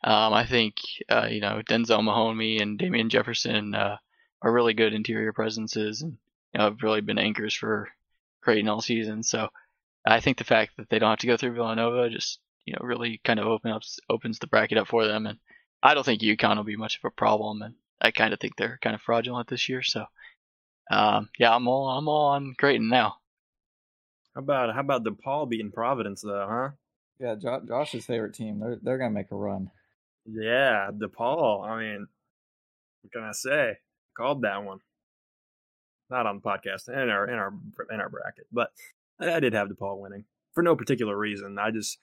um, 0.05 0.35
I 0.35 0.45
think 0.45 0.75
uh, 1.09 1.29
you 1.31 1.41
know 1.41 1.63
Denzel 1.67 2.05
Mahoney 2.05 2.59
and 2.59 2.79
Damien 2.79 3.09
Jefferson 3.09 3.75
uh, 3.75 3.97
are 4.43 4.53
really 4.53 4.75
good 4.75 4.93
interior 4.93 5.33
presences, 5.33 6.03
and 6.03 6.19
you 6.53 6.59
know 6.59 6.65
have 6.65 6.83
really 6.83 7.01
been 7.01 7.19
anchors 7.19 7.55
for 7.55 7.89
Creighton 8.43 8.69
all 8.69 8.83
season. 8.83 9.23
So 9.23 9.49
I 10.05 10.21
think 10.21 10.37
the 10.37 10.45
fact 10.45 10.73
that 10.77 10.91
they 10.91 10.99
don't 10.99 11.09
have 11.09 11.21
to 11.21 11.27
go 11.27 11.39
through 11.39 11.55
Villanova 11.55 12.11
just 12.11 12.39
you 12.67 12.75
know 12.75 12.87
really 12.87 13.19
kind 13.25 13.41
of 13.41 13.47
open 13.47 13.71
up 13.71 13.83
opens 14.11 14.41
the 14.41 14.47
bracket 14.47 14.77
up 14.77 14.89
for 14.89 15.07
them, 15.07 15.25
and 15.25 15.39
I 15.83 15.95
don't 15.95 16.05
think 16.05 16.21
UConn 16.21 16.57
will 16.57 16.65
be 16.65 16.77
much 16.77 16.99
of 16.99 17.05
a 17.07 17.11
problem, 17.11 17.63
and 17.63 17.77
I 18.01 18.11
kind 18.11 18.33
of 18.33 18.41
think 18.41 18.57
they're 18.57 18.79
kind 18.83 18.95
of 18.95 19.03
fraudulent 19.03 19.49
this 19.49 19.69
year. 19.69 19.83
So, 19.83 20.07
um, 20.91 21.29
yeah, 21.39 21.55
I'm 21.55 21.69
all 21.69 21.89
I'm 21.89 22.09
all 22.09 22.29
on 22.31 22.55
Creighton 22.59 22.89
now. 22.89 23.17
How 24.35 24.41
about 24.41 24.75
how 24.75 24.81
about 24.81 25.05
DePaul 25.05 25.49
beating 25.49 25.73
Providence 25.73 26.23
though, 26.23 26.47
huh? 26.49 26.71
Yeah, 27.19 27.35
jo- 27.35 27.63
Josh's 27.67 28.07
favorite 28.07 28.35
team. 28.35 28.61
They're 28.61 28.79
they're 28.83 28.99
gonna 28.99 29.11
make 29.11 29.31
a 29.31 29.37
run. 29.37 29.71
Yeah, 30.25 30.91
DePaul. 30.93 31.67
I 31.67 31.81
mean, 31.81 32.07
what 33.03 33.13
can 33.13 33.23
I 33.23 33.33
say? 33.33 33.79
Called 34.17 34.43
that 34.43 34.65
one. 34.65 34.79
Not 36.09 36.27
on 36.27 36.37
the 36.37 36.43
podcast 36.43 36.89
in 36.89 37.09
our 37.09 37.29
in 37.29 37.35
our 37.35 37.53
in 37.91 38.01
our 38.01 38.09
bracket, 38.09 38.47
but 38.53 38.71
I, 39.21 39.35
I 39.35 39.41
did 39.41 39.53
have 39.53 39.69
DePaul 39.69 40.01
winning 40.01 40.25
for 40.55 40.63
no 40.63 40.77
particular 40.77 41.17
reason. 41.17 41.59
I 41.59 41.71
just 41.71 41.99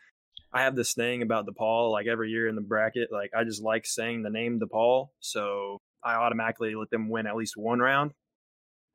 I 0.53 0.63
have 0.63 0.75
this 0.75 0.93
thing 0.93 1.21
about 1.21 1.47
DePaul. 1.47 1.91
Like 1.91 2.07
every 2.07 2.29
year 2.29 2.47
in 2.47 2.55
the 2.55 2.61
bracket, 2.61 3.11
like 3.11 3.31
I 3.35 3.43
just 3.43 3.61
like 3.61 3.85
saying 3.85 4.23
the 4.23 4.29
name 4.29 4.59
DePaul, 4.59 5.09
so 5.19 5.81
I 6.07 6.15
automatically 6.15 6.75
let 6.75 6.89
them 6.89 7.09
win 7.09 7.27
at 7.27 7.35
least 7.35 7.57
one 7.57 7.79
round, 7.79 8.11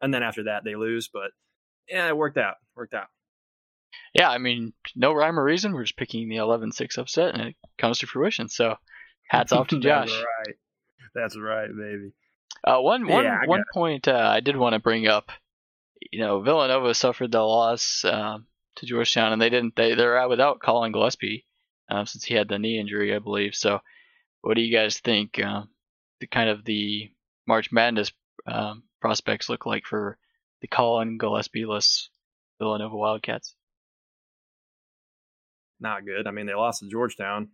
and 0.00 0.12
then 0.12 0.22
after 0.22 0.44
that 0.44 0.64
they 0.64 0.74
lose. 0.74 1.08
But 1.12 1.30
yeah, 1.88 2.08
it 2.08 2.16
worked 2.16 2.38
out. 2.38 2.54
Worked 2.74 2.94
out. 2.94 3.08
Yeah, 4.14 4.30
I 4.30 4.38
mean, 4.38 4.72
no 4.94 5.12
rhyme 5.12 5.38
or 5.38 5.44
reason. 5.44 5.72
We're 5.72 5.84
just 5.84 5.96
picking 5.96 6.28
the 6.28 6.36
11-6 6.36 6.98
upset, 6.98 7.34
and 7.34 7.48
it 7.48 7.56
comes 7.78 7.98
to 7.98 8.06
fruition. 8.06 8.48
So, 8.48 8.76
hats 9.28 9.52
off 9.52 9.68
to 9.68 9.80
Josh. 9.80 10.10
That's 10.10 10.24
right. 10.46 10.56
That's 11.14 11.38
right, 11.38 11.68
baby. 11.68 12.12
Uh, 12.64 12.80
one 12.80 13.06
one 13.06 13.24
Yeah, 13.24 13.40
one 13.46 13.64
point 13.72 14.08
uh, 14.08 14.30
I 14.32 14.40
did 14.40 14.56
want 14.56 14.74
to 14.74 14.78
bring 14.78 15.06
up. 15.06 15.30
You 16.10 16.20
know, 16.20 16.40
Villanova 16.40 16.94
suffered 16.94 17.32
the 17.32 17.40
loss 17.40 18.04
um, 18.04 18.46
to 18.76 18.86
Georgetown, 18.86 19.32
and 19.32 19.40
they 19.42 19.50
didn't. 19.50 19.76
They 19.76 19.94
they're 19.94 20.18
out 20.18 20.30
without 20.30 20.60
Colin 20.60 20.92
Gillespie 20.92 21.44
um, 21.88 22.06
since 22.06 22.24
he 22.24 22.34
had 22.34 22.48
the 22.48 22.58
knee 22.58 22.78
injury, 22.78 23.14
I 23.14 23.18
believe. 23.18 23.54
So, 23.54 23.80
what 24.42 24.54
do 24.54 24.62
you 24.62 24.74
guys 24.74 24.98
think? 25.00 25.42
Um, 25.42 25.68
the 26.22 26.26
kind 26.28 26.48
of 26.48 26.64
the 26.64 27.12
March 27.46 27.70
Madness 27.70 28.12
um, 28.46 28.84
prospects 29.00 29.50
look 29.50 29.66
like 29.66 29.84
for 29.84 30.16
the 30.62 30.68
Colin 30.68 31.18
Gillespie-less 31.18 32.08
Villanova 32.58 32.96
Wildcats? 32.96 33.54
not 35.82 36.06
good. 36.06 36.26
I 36.26 36.30
mean, 36.30 36.46
they 36.46 36.54
lost 36.54 36.80
to 36.80 36.88
Georgetown. 36.88 37.48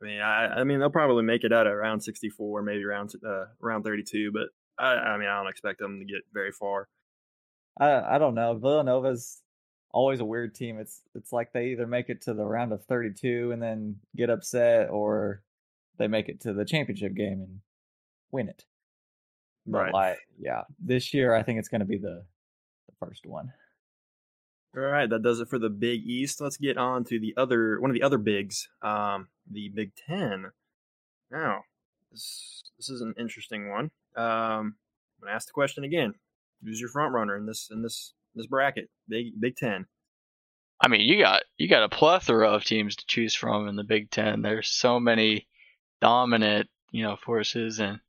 I 0.00 0.04
mean, 0.04 0.20
I, 0.20 0.60
I 0.60 0.64
mean, 0.64 0.78
they'll 0.78 0.90
probably 0.90 1.24
make 1.24 1.44
it 1.44 1.52
out 1.52 1.66
at 1.66 1.70
round 1.70 2.02
64, 2.02 2.62
maybe 2.62 2.84
round 2.84 3.12
uh, 3.26 3.46
round 3.60 3.84
32, 3.84 4.30
but 4.32 4.48
I, 4.82 4.92
I 4.92 5.18
mean, 5.18 5.28
I 5.28 5.36
don't 5.38 5.50
expect 5.50 5.80
them 5.80 5.98
to 5.98 6.04
get 6.04 6.22
very 6.32 6.52
far. 6.52 6.88
I 7.78 8.14
I 8.14 8.18
don't 8.18 8.34
know. 8.34 8.54
Villanova's 8.54 9.42
always 9.90 10.20
a 10.20 10.24
weird 10.24 10.54
team. 10.54 10.78
It's 10.78 11.02
it's 11.16 11.32
like 11.32 11.52
they 11.52 11.66
either 11.70 11.86
make 11.86 12.08
it 12.08 12.22
to 12.22 12.34
the 12.34 12.44
round 12.44 12.72
of 12.72 12.84
32 12.84 13.50
and 13.50 13.60
then 13.60 13.96
get 14.16 14.30
upset, 14.30 14.88
or 14.90 15.42
they 15.98 16.08
make 16.08 16.28
it 16.28 16.40
to 16.42 16.52
the 16.52 16.64
championship 16.64 17.14
game 17.14 17.40
and 17.40 17.60
win 18.30 18.48
it. 18.48 18.64
But 19.66 19.78
Right. 19.78 19.92
like, 19.92 20.18
yeah, 20.38 20.62
this 20.78 21.12
year 21.12 21.34
I 21.34 21.42
think 21.42 21.58
it's 21.58 21.68
going 21.68 21.80
to 21.80 21.86
be 21.86 21.98
the 21.98 22.24
the 22.88 22.94
first 23.06 23.26
one. 23.26 23.52
All 24.76 24.82
right, 24.82 25.08
that 25.08 25.22
does 25.22 25.40
it 25.40 25.48
for 25.48 25.58
the 25.58 25.70
Big 25.70 26.04
East. 26.06 26.40
Let's 26.40 26.56
get 26.56 26.76
on 26.78 27.04
to 27.04 27.18
the 27.18 27.34
other 27.36 27.80
one 27.80 27.90
of 27.90 27.94
the 27.94 28.02
other 28.02 28.18
bigs, 28.18 28.68
um, 28.82 29.28
the 29.50 29.70
Big 29.70 29.92
Ten. 29.94 30.52
Now, 31.30 31.62
this 32.12 32.62
this 32.76 32.88
is 32.88 33.00
an 33.00 33.14
interesting 33.18 33.70
one. 33.70 33.90
Um, 34.16 34.76
I'm 35.20 35.24
gonna 35.24 35.32
ask 35.34 35.46
the 35.48 35.52
question 35.52 35.84
again: 35.84 36.14
Who's 36.62 36.80
your 36.80 36.90
front 36.90 37.12
runner 37.14 37.36
in 37.36 37.46
this 37.46 37.68
in 37.70 37.82
this 37.82 38.14
this 38.34 38.46
bracket? 38.46 38.88
Big 39.08 39.38
Big 39.40 39.56
Ten. 39.56 39.86
I 40.80 40.88
mean, 40.88 41.00
you 41.00 41.18
got 41.18 41.42
you 41.56 41.68
got 41.68 41.82
a 41.82 41.88
plethora 41.88 42.48
of 42.50 42.64
teams 42.64 42.94
to 42.96 43.06
choose 43.06 43.34
from 43.34 43.68
in 43.68 43.76
the 43.76 43.84
Big 43.84 44.10
Ten. 44.10 44.42
There's 44.42 44.68
so 44.68 45.00
many 45.00 45.48
dominant, 46.00 46.68
you 46.90 47.02
know, 47.02 47.16
forces, 47.16 47.80
and 47.80 48.00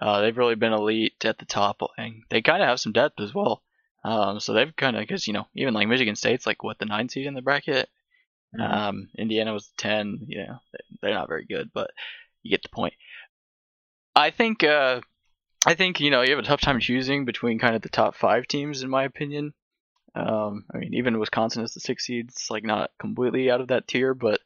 uh, 0.00 0.20
they've 0.20 0.36
really 0.36 0.54
been 0.54 0.72
elite 0.72 1.24
at 1.24 1.38
the 1.38 1.44
top, 1.44 1.80
and 1.96 2.22
they 2.30 2.42
kind 2.42 2.62
of 2.62 2.68
have 2.68 2.80
some 2.80 2.92
depth 2.92 3.20
as 3.20 3.34
well. 3.34 3.62
Um, 4.04 4.40
so 4.40 4.52
they've 4.52 4.74
kind 4.74 4.96
of, 4.96 5.02
because 5.02 5.26
you 5.26 5.32
know, 5.32 5.46
even 5.54 5.74
like 5.74 5.88
Michigan 5.88 6.16
State's 6.16 6.46
like 6.46 6.62
what 6.62 6.78
the 6.78 6.86
nine 6.86 7.08
seed 7.08 7.26
in 7.26 7.34
the 7.34 7.42
bracket. 7.42 7.88
Um, 8.60 9.08
Indiana 9.16 9.52
was 9.54 9.70
ten. 9.78 10.18
You 10.26 10.38
know, 10.46 10.58
they- 10.72 10.96
they're 11.00 11.14
not 11.14 11.28
very 11.28 11.46
good, 11.46 11.70
but 11.72 11.90
you 12.42 12.50
get 12.50 12.62
the 12.62 12.68
point. 12.68 12.94
I 14.14 14.30
think, 14.30 14.62
uh, 14.62 15.00
I 15.64 15.74
think 15.74 16.00
you 16.00 16.10
know, 16.10 16.22
you 16.22 16.30
have 16.30 16.44
a 16.44 16.46
tough 16.46 16.60
time 16.60 16.80
choosing 16.80 17.24
between 17.24 17.58
kind 17.58 17.74
of 17.76 17.82
the 17.82 17.88
top 17.88 18.14
five 18.14 18.46
teams, 18.46 18.82
in 18.82 18.90
my 18.90 19.04
opinion. 19.04 19.54
Um, 20.14 20.66
I 20.74 20.78
mean, 20.78 20.94
even 20.94 21.18
Wisconsin 21.18 21.64
is 21.64 21.72
the 21.72 21.80
six 21.80 22.04
seed. 22.06 22.26
It's 22.28 22.50
like 22.50 22.64
not 22.64 22.90
completely 22.98 23.50
out 23.50 23.62
of 23.62 23.68
that 23.68 23.88
tier, 23.88 24.12
but 24.12 24.40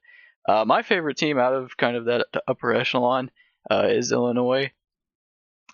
uh, 0.49 0.65
my 0.65 0.83
favorite 0.83 1.17
team 1.17 1.39
out 1.39 1.55
of 1.55 1.77
kind 1.77 1.97
of 1.97 2.07
that 2.07 2.27
upper 2.47 2.73
echelon 2.73 3.31
uh, 3.71 3.89
is 3.91 4.13
Illinois. 4.13 4.71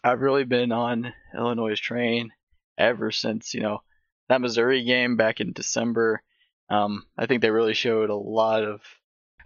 I've 0.04 0.20
really 0.20 0.44
been 0.44 0.72
on 0.72 1.12
Illinois' 1.36 1.78
train 1.78 2.32
ever 2.78 3.10
since 3.10 3.54
you 3.54 3.60
know 3.60 3.82
that 4.28 4.40
Missouri 4.40 4.84
game 4.84 5.16
back 5.16 5.40
in 5.40 5.52
December. 5.52 6.22
Um, 6.70 7.04
I 7.18 7.26
think 7.26 7.42
they 7.42 7.50
really 7.50 7.74
showed 7.74 8.10
a 8.10 8.14
lot 8.14 8.64
of 8.64 8.80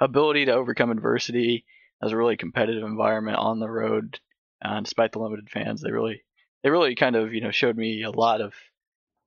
ability 0.00 0.44
to 0.46 0.52
overcome 0.52 0.90
adversity. 0.90 1.64
It 2.00 2.04
was 2.04 2.12
a 2.12 2.16
really 2.16 2.36
competitive 2.36 2.84
environment 2.84 3.38
on 3.38 3.58
the 3.58 3.70
road, 3.70 4.20
uh, 4.64 4.80
despite 4.80 5.12
the 5.12 5.18
limited 5.18 5.50
fans. 5.50 5.82
They 5.82 5.90
really, 5.90 6.22
they 6.62 6.70
really 6.70 6.94
kind 6.94 7.16
of 7.16 7.34
you 7.34 7.40
know 7.40 7.50
showed 7.50 7.76
me 7.76 8.02
a 8.02 8.10
lot 8.10 8.40
of, 8.40 8.54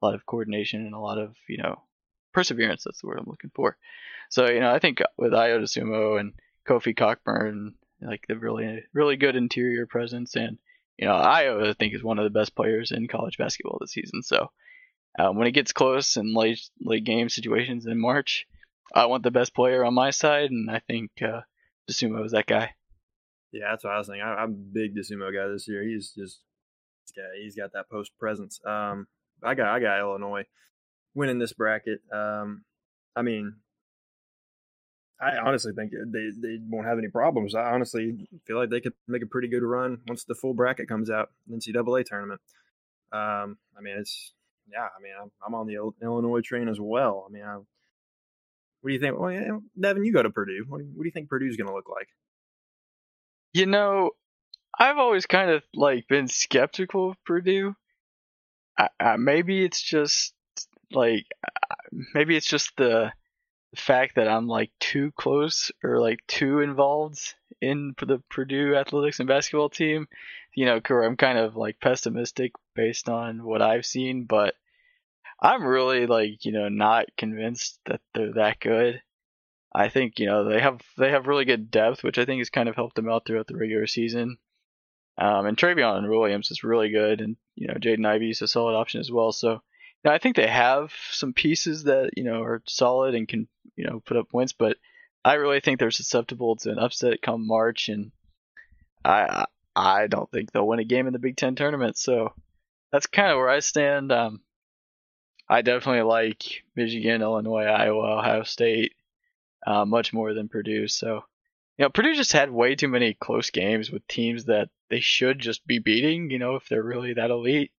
a 0.01 0.05
lot 0.05 0.15
of 0.15 0.25
coordination 0.25 0.85
and 0.85 0.93
a 0.93 0.99
lot 0.99 1.17
of 1.17 1.35
you 1.47 1.57
know 1.57 1.81
perseverance. 2.39 2.83
That's 2.85 3.01
the 3.01 3.07
word 3.07 3.19
I'm 3.19 3.27
looking 3.27 3.51
for. 3.53 3.77
So 4.29 4.47
you 4.47 4.59
know, 4.59 4.71
I 4.71 4.79
think 4.79 5.01
with 5.17 5.33
Ayo 5.33 5.59
Dosunmu 5.59 6.19
and 6.19 6.33
Kofi 6.67 6.95
Cockburn, 6.95 7.75
like 8.01 8.25
the 8.27 8.37
really 8.37 8.83
really 8.93 9.17
good 9.17 9.35
interior 9.35 9.85
presence, 9.85 10.35
and 10.35 10.57
you 10.97 11.07
know, 11.07 11.13
Ayo 11.13 11.67
I 11.67 11.73
think 11.73 11.93
is 11.93 12.03
one 12.03 12.19
of 12.19 12.23
the 12.23 12.39
best 12.39 12.55
players 12.55 12.91
in 12.91 13.07
college 13.07 13.37
basketball 13.37 13.77
this 13.81 13.91
season. 13.91 14.23
So 14.23 14.51
um, 15.17 15.35
when 15.35 15.47
it 15.47 15.51
gets 15.51 15.73
close 15.73 16.15
in 16.15 16.33
late 16.33 16.61
late 16.79 17.03
game 17.03 17.27
situations 17.29 17.85
in 17.85 17.99
March, 17.99 18.47
I 18.93 19.07
want 19.07 19.23
the 19.23 19.31
best 19.31 19.53
player 19.53 19.83
on 19.83 19.93
my 19.93 20.11
side, 20.11 20.51
and 20.51 20.71
I 20.71 20.79
think 20.79 21.11
uh, 21.21 21.41
Dosunmu 21.89 22.25
is 22.25 22.31
that 22.31 22.47
guy. 22.47 22.71
Yeah, 23.51 23.71
that's 23.71 23.83
what 23.83 23.93
I 23.93 23.97
was 23.97 24.07
thinking. 24.07 24.21
I, 24.21 24.43
am 24.43 24.71
big 24.71 24.95
Dosunmu 24.95 25.33
guy 25.33 25.51
this 25.51 25.67
year. 25.67 25.83
He's 25.83 26.13
just 26.13 26.39
he's 27.03 27.11
got, 27.11 27.25
he's 27.41 27.55
got 27.55 27.73
that 27.73 27.89
post 27.89 28.11
presence. 28.17 28.61
Um, 28.63 29.07
I 29.43 29.55
got 29.55 29.67
I 29.67 29.79
got 29.79 29.99
Illinois 29.99 30.45
winning 31.19 31.37
this 31.37 31.51
bracket. 31.51 31.99
Um, 32.13 32.63
I 33.13 33.21
mean, 33.21 33.55
I 35.21 35.37
honestly 35.37 35.73
think 35.73 35.91
they 35.91 36.29
they 36.35 36.57
won't 36.69 36.87
have 36.87 36.97
any 36.97 37.09
problems. 37.09 37.53
I 37.53 37.71
honestly 37.71 38.25
feel 38.47 38.57
like 38.57 38.69
they 38.69 38.79
could 38.79 38.93
make 39.05 39.21
a 39.21 39.27
pretty 39.27 39.49
good 39.49 39.63
run 39.63 39.99
once 40.07 40.23
the 40.23 40.33
full 40.33 40.53
bracket 40.53 40.87
comes 40.87 41.09
out, 41.09 41.29
NCAA 41.51 42.05
tournament. 42.05 42.39
Um, 43.11 43.57
I 43.77 43.81
mean, 43.81 43.97
it's 43.99 44.31
yeah. 44.71 44.87
I 44.97 45.01
mean, 45.03 45.11
I'm, 45.21 45.29
I'm 45.45 45.55
on 45.55 45.67
the 45.67 45.93
Illinois 46.01 46.41
train 46.41 46.69
as 46.69 46.79
well. 46.79 47.27
I 47.27 47.33
mean, 47.33 47.43
I, 47.43 47.55
what 47.57 48.87
do 48.87 48.93
you 48.93 48.99
think? 48.99 49.19
Well, 49.19 49.31
yeah, 49.31 49.57
Devin, 49.77 50.05
you 50.05 50.13
go 50.13 50.23
to 50.23 50.29
Purdue. 50.29 50.63
What 50.69 50.77
do 50.77 50.85
you, 50.85 50.91
what 50.95 51.03
do 51.03 51.07
you 51.07 51.11
think 51.11 51.27
Purdue's 51.27 51.57
going 51.57 51.67
to 51.67 51.75
look 51.75 51.89
like? 51.89 52.07
You 53.51 53.65
know, 53.65 54.11
I've 54.77 54.99
always 54.99 55.25
kind 55.25 55.51
of 55.51 55.63
like 55.73 56.07
been 56.07 56.29
skeptical 56.29 57.09
of 57.09 57.17
Purdue. 57.25 57.75
I, 58.77 58.87
I, 58.97 59.17
maybe 59.17 59.65
it's 59.65 59.81
just 59.81 60.33
like 60.91 61.25
maybe 62.13 62.35
it's 62.35 62.47
just 62.47 62.75
the 62.77 63.11
fact 63.75 64.15
that 64.15 64.27
I'm 64.27 64.47
like 64.47 64.71
too 64.79 65.11
close 65.11 65.71
or 65.83 65.99
like 65.99 66.19
too 66.27 66.59
involved 66.59 67.35
in 67.61 67.93
the 67.99 68.21
Purdue 68.29 68.75
athletics 68.75 69.19
and 69.19 69.27
basketball 69.27 69.69
team. 69.69 70.07
You 70.55 70.65
know, 70.65 70.81
I'm 70.89 71.17
kind 71.17 71.37
of 71.37 71.55
like 71.55 71.79
pessimistic 71.79 72.53
based 72.75 73.09
on 73.09 73.43
what 73.43 73.61
I've 73.61 73.85
seen, 73.85 74.25
but 74.25 74.55
I'm 75.41 75.63
really 75.63 76.05
like 76.07 76.45
you 76.45 76.51
know 76.51 76.69
not 76.69 77.05
convinced 77.17 77.79
that 77.85 78.01
they're 78.13 78.33
that 78.33 78.59
good. 78.59 79.01
I 79.73 79.89
think 79.89 80.19
you 80.19 80.25
know 80.25 80.45
they 80.45 80.59
have 80.59 80.81
they 80.97 81.11
have 81.11 81.27
really 81.27 81.45
good 81.45 81.71
depth, 81.71 82.03
which 82.03 82.17
I 82.17 82.25
think 82.25 82.39
has 82.39 82.49
kind 82.49 82.67
of 82.67 82.75
helped 82.75 82.95
them 82.95 83.09
out 83.09 83.25
throughout 83.25 83.47
the 83.47 83.57
regular 83.57 83.87
season. 83.87 84.37
Um, 85.17 85.45
and 85.45 85.57
Trevion 85.57 86.09
Williams 86.09 86.49
is 86.49 86.63
really 86.63 86.89
good, 86.89 87.21
and 87.21 87.37
you 87.55 87.67
know 87.67 87.75
Jaden 87.75 88.05
Ivey 88.05 88.31
is 88.31 88.41
a 88.41 88.47
solid 88.47 88.75
option 88.75 88.99
as 88.99 89.11
well. 89.11 89.31
So 89.31 89.61
know, 90.05 90.11
I 90.11 90.17
think 90.17 90.35
they 90.35 90.47
have 90.47 90.93
some 91.11 91.33
pieces 91.33 91.83
that 91.83 92.11
you 92.15 92.23
know 92.23 92.41
are 92.41 92.61
solid 92.67 93.15
and 93.15 93.27
can 93.27 93.47
you 93.75 93.85
know 93.85 93.99
put 93.99 94.17
up 94.17 94.29
points, 94.29 94.53
but 94.53 94.77
I 95.23 95.33
really 95.35 95.59
think 95.59 95.79
they're 95.79 95.91
susceptible 95.91 96.55
to 96.57 96.71
an 96.71 96.79
upset 96.79 97.21
come 97.21 97.45
March, 97.45 97.89
and 97.89 98.11
I 99.03 99.45
I 99.75 100.07
don't 100.07 100.29
think 100.31 100.51
they'll 100.51 100.67
win 100.67 100.79
a 100.79 100.85
game 100.85 101.07
in 101.07 101.13
the 101.13 101.19
Big 101.19 101.37
Ten 101.37 101.55
tournament. 101.55 101.97
So 101.97 102.33
that's 102.91 103.07
kind 103.07 103.31
of 103.31 103.37
where 103.37 103.49
I 103.49 103.59
stand. 103.59 104.11
Um, 104.11 104.41
I 105.47 105.61
definitely 105.61 106.03
like 106.03 106.63
Michigan, 106.75 107.21
Illinois, 107.21 107.63
Iowa, 107.63 108.17
Ohio 108.17 108.43
State 108.43 108.93
uh, 109.65 109.85
much 109.85 110.13
more 110.13 110.33
than 110.33 110.47
Purdue. 110.47 110.87
So, 110.87 111.23
you 111.77 111.85
know, 111.85 111.89
Purdue 111.89 112.15
just 112.15 112.33
had 112.33 112.51
way 112.51 112.75
too 112.75 112.87
many 112.87 113.13
close 113.13 113.49
games 113.49 113.91
with 113.91 114.07
teams 114.07 114.45
that 114.45 114.69
they 114.89 114.99
should 114.99 115.39
just 115.39 115.65
be 115.65 115.79
beating. 115.79 116.29
You 116.29 116.39
know, 116.39 116.55
if 116.55 116.67
they're 116.67 116.83
really 116.83 117.13
that 117.13 117.31
elite. 117.31 117.71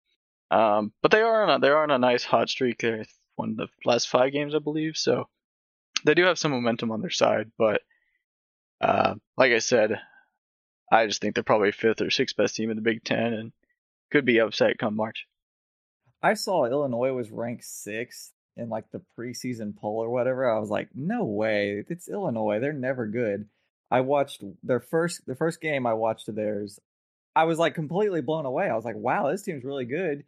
Um, 0.51 0.91
but 1.01 1.11
they 1.11 1.21
are 1.21 1.43
on 1.43 1.49
a, 1.49 1.59
they 1.59 1.69
are 1.69 1.83
on 1.83 1.91
a 1.91 1.97
nice 1.97 2.23
hot 2.23 2.49
streak. 2.49 2.79
They 2.79 3.05
won 3.37 3.55
the 3.55 3.67
last 3.85 4.09
five 4.09 4.33
games, 4.33 4.53
I 4.53 4.59
believe. 4.59 4.97
So 4.97 5.29
they 6.05 6.13
do 6.13 6.25
have 6.25 6.37
some 6.37 6.51
momentum 6.51 6.91
on 6.91 7.01
their 7.01 7.09
side. 7.09 7.51
But 7.57 7.81
uh, 8.81 9.15
like 9.37 9.53
I 9.53 9.59
said, 9.59 9.99
I 10.91 11.07
just 11.07 11.21
think 11.21 11.35
they're 11.35 11.43
probably 11.43 11.71
fifth 11.71 12.01
or 12.01 12.11
sixth 12.11 12.35
best 12.35 12.55
team 12.55 12.69
in 12.69 12.75
the 12.75 12.81
Big 12.81 13.03
Ten 13.03 13.33
and 13.33 13.51
could 14.11 14.25
be 14.25 14.39
upset 14.39 14.77
come 14.77 14.95
March. 14.95 15.25
I 16.21 16.33
saw 16.33 16.65
Illinois 16.65 17.13
was 17.13 17.31
ranked 17.31 17.63
sixth 17.63 18.33
in 18.57 18.69
like 18.69 18.91
the 18.91 19.01
preseason 19.17 19.75
poll 19.75 20.03
or 20.03 20.09
whatever. 20.09 20.49
I 20.49 20.59
was 20.59 20.69
like, 20.69 20.89
no 20.93 21.23
way, 21.23 21.83
it's 21.87 22.09
Illinois. 22.09 22.59
They're 22.59 22.73
never 22.73 23.07
good. 23.07 23.47
I 23.89 24.01
watched 24.01 24.43
their 24.63 24.79
first 24.79 25.25
the 25.25 25.35
first 25.35 25.61
game 25.61 25.87
I 25.87 25.93
watched 25.93 26.27
of 26.27 26.35
theirs. 26.35 26.79
I 27.35 27.45
was 27.45 27.57
like 27.57 27.75
completely 27.75 28.21
blown 28.21 28.45
away. 28.45 28.69
I 28.69 28.75
was 28.75 28.85
like, 28.85 28.95
wow, 28.95 29.31
this 29.31 29.43
team's 29.43 29.63
really 29.63 29.85
good. 29.85 30.25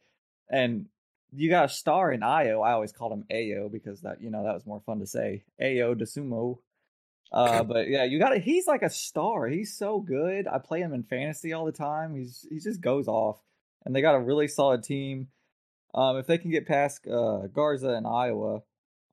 And 0.50 0.88
you 1.36 1.50
got 1.50 1.66
a 1.66 1.70
star 1.70 2.12
in 2.12 2.22
Ayo. 2.22 2.66
I 2.66 2.74
always 2.74 2.92
called 2.92 3.14
him 3.14 3.26
Ayo 3.32 3.72
because 3.72 4.02
that 4.02 4.22
you 4.22 4.30
know 4.30 4.44
that 4.44 4.54
was 4.54 4.66
more 4.66 4.82
fun 4.86 5.00
to 5.00 5.08
say. 5.08 5.44
Ayo 5.62 5.96
Dosunmu. 5.96 6.58
Uh, 7.32 7.64
but 7.64 7.88
yeah, 7.88 8.04
you 8.04 8.20
got 8.20 8.36
it. 8.36 8.44
He's 8.44 8.68
like 8.68 8.84
a 8.84 8.90
star. 8.90 9.48
He's 9.48 9.76
so 9.76 10.00
good. 10.00 10.48
I 10.48 10.60
play 10.60 10.82
him 10.82 10.94
in 10.94 11.04
fantasy 11.04 11.54
all 11.54 11.66
the 11.66 11.72
time. 11.72 12.16
He's 12.16 12.46
he 12.50 12.60
just 12.60 12.82
goes 12.82 13.08
off, 13.08 13.40
and 13.86 13.96
they 13.96 14.02
got 14.02 14.16
a 14.16 14.20
really 14.20 14.48
solid 14.48 14.84
team. 14.84 15.28
Um, 15.96 16.18
if 16.18 16.28
they 16.28 16.38
can 16.38 16.52
get 16.52 16.68
past 16.68 17.08
uh, 17.08 17.48
Garza 17.54 17.90
and 17.90 18.08
Iowa, 18.08 18.62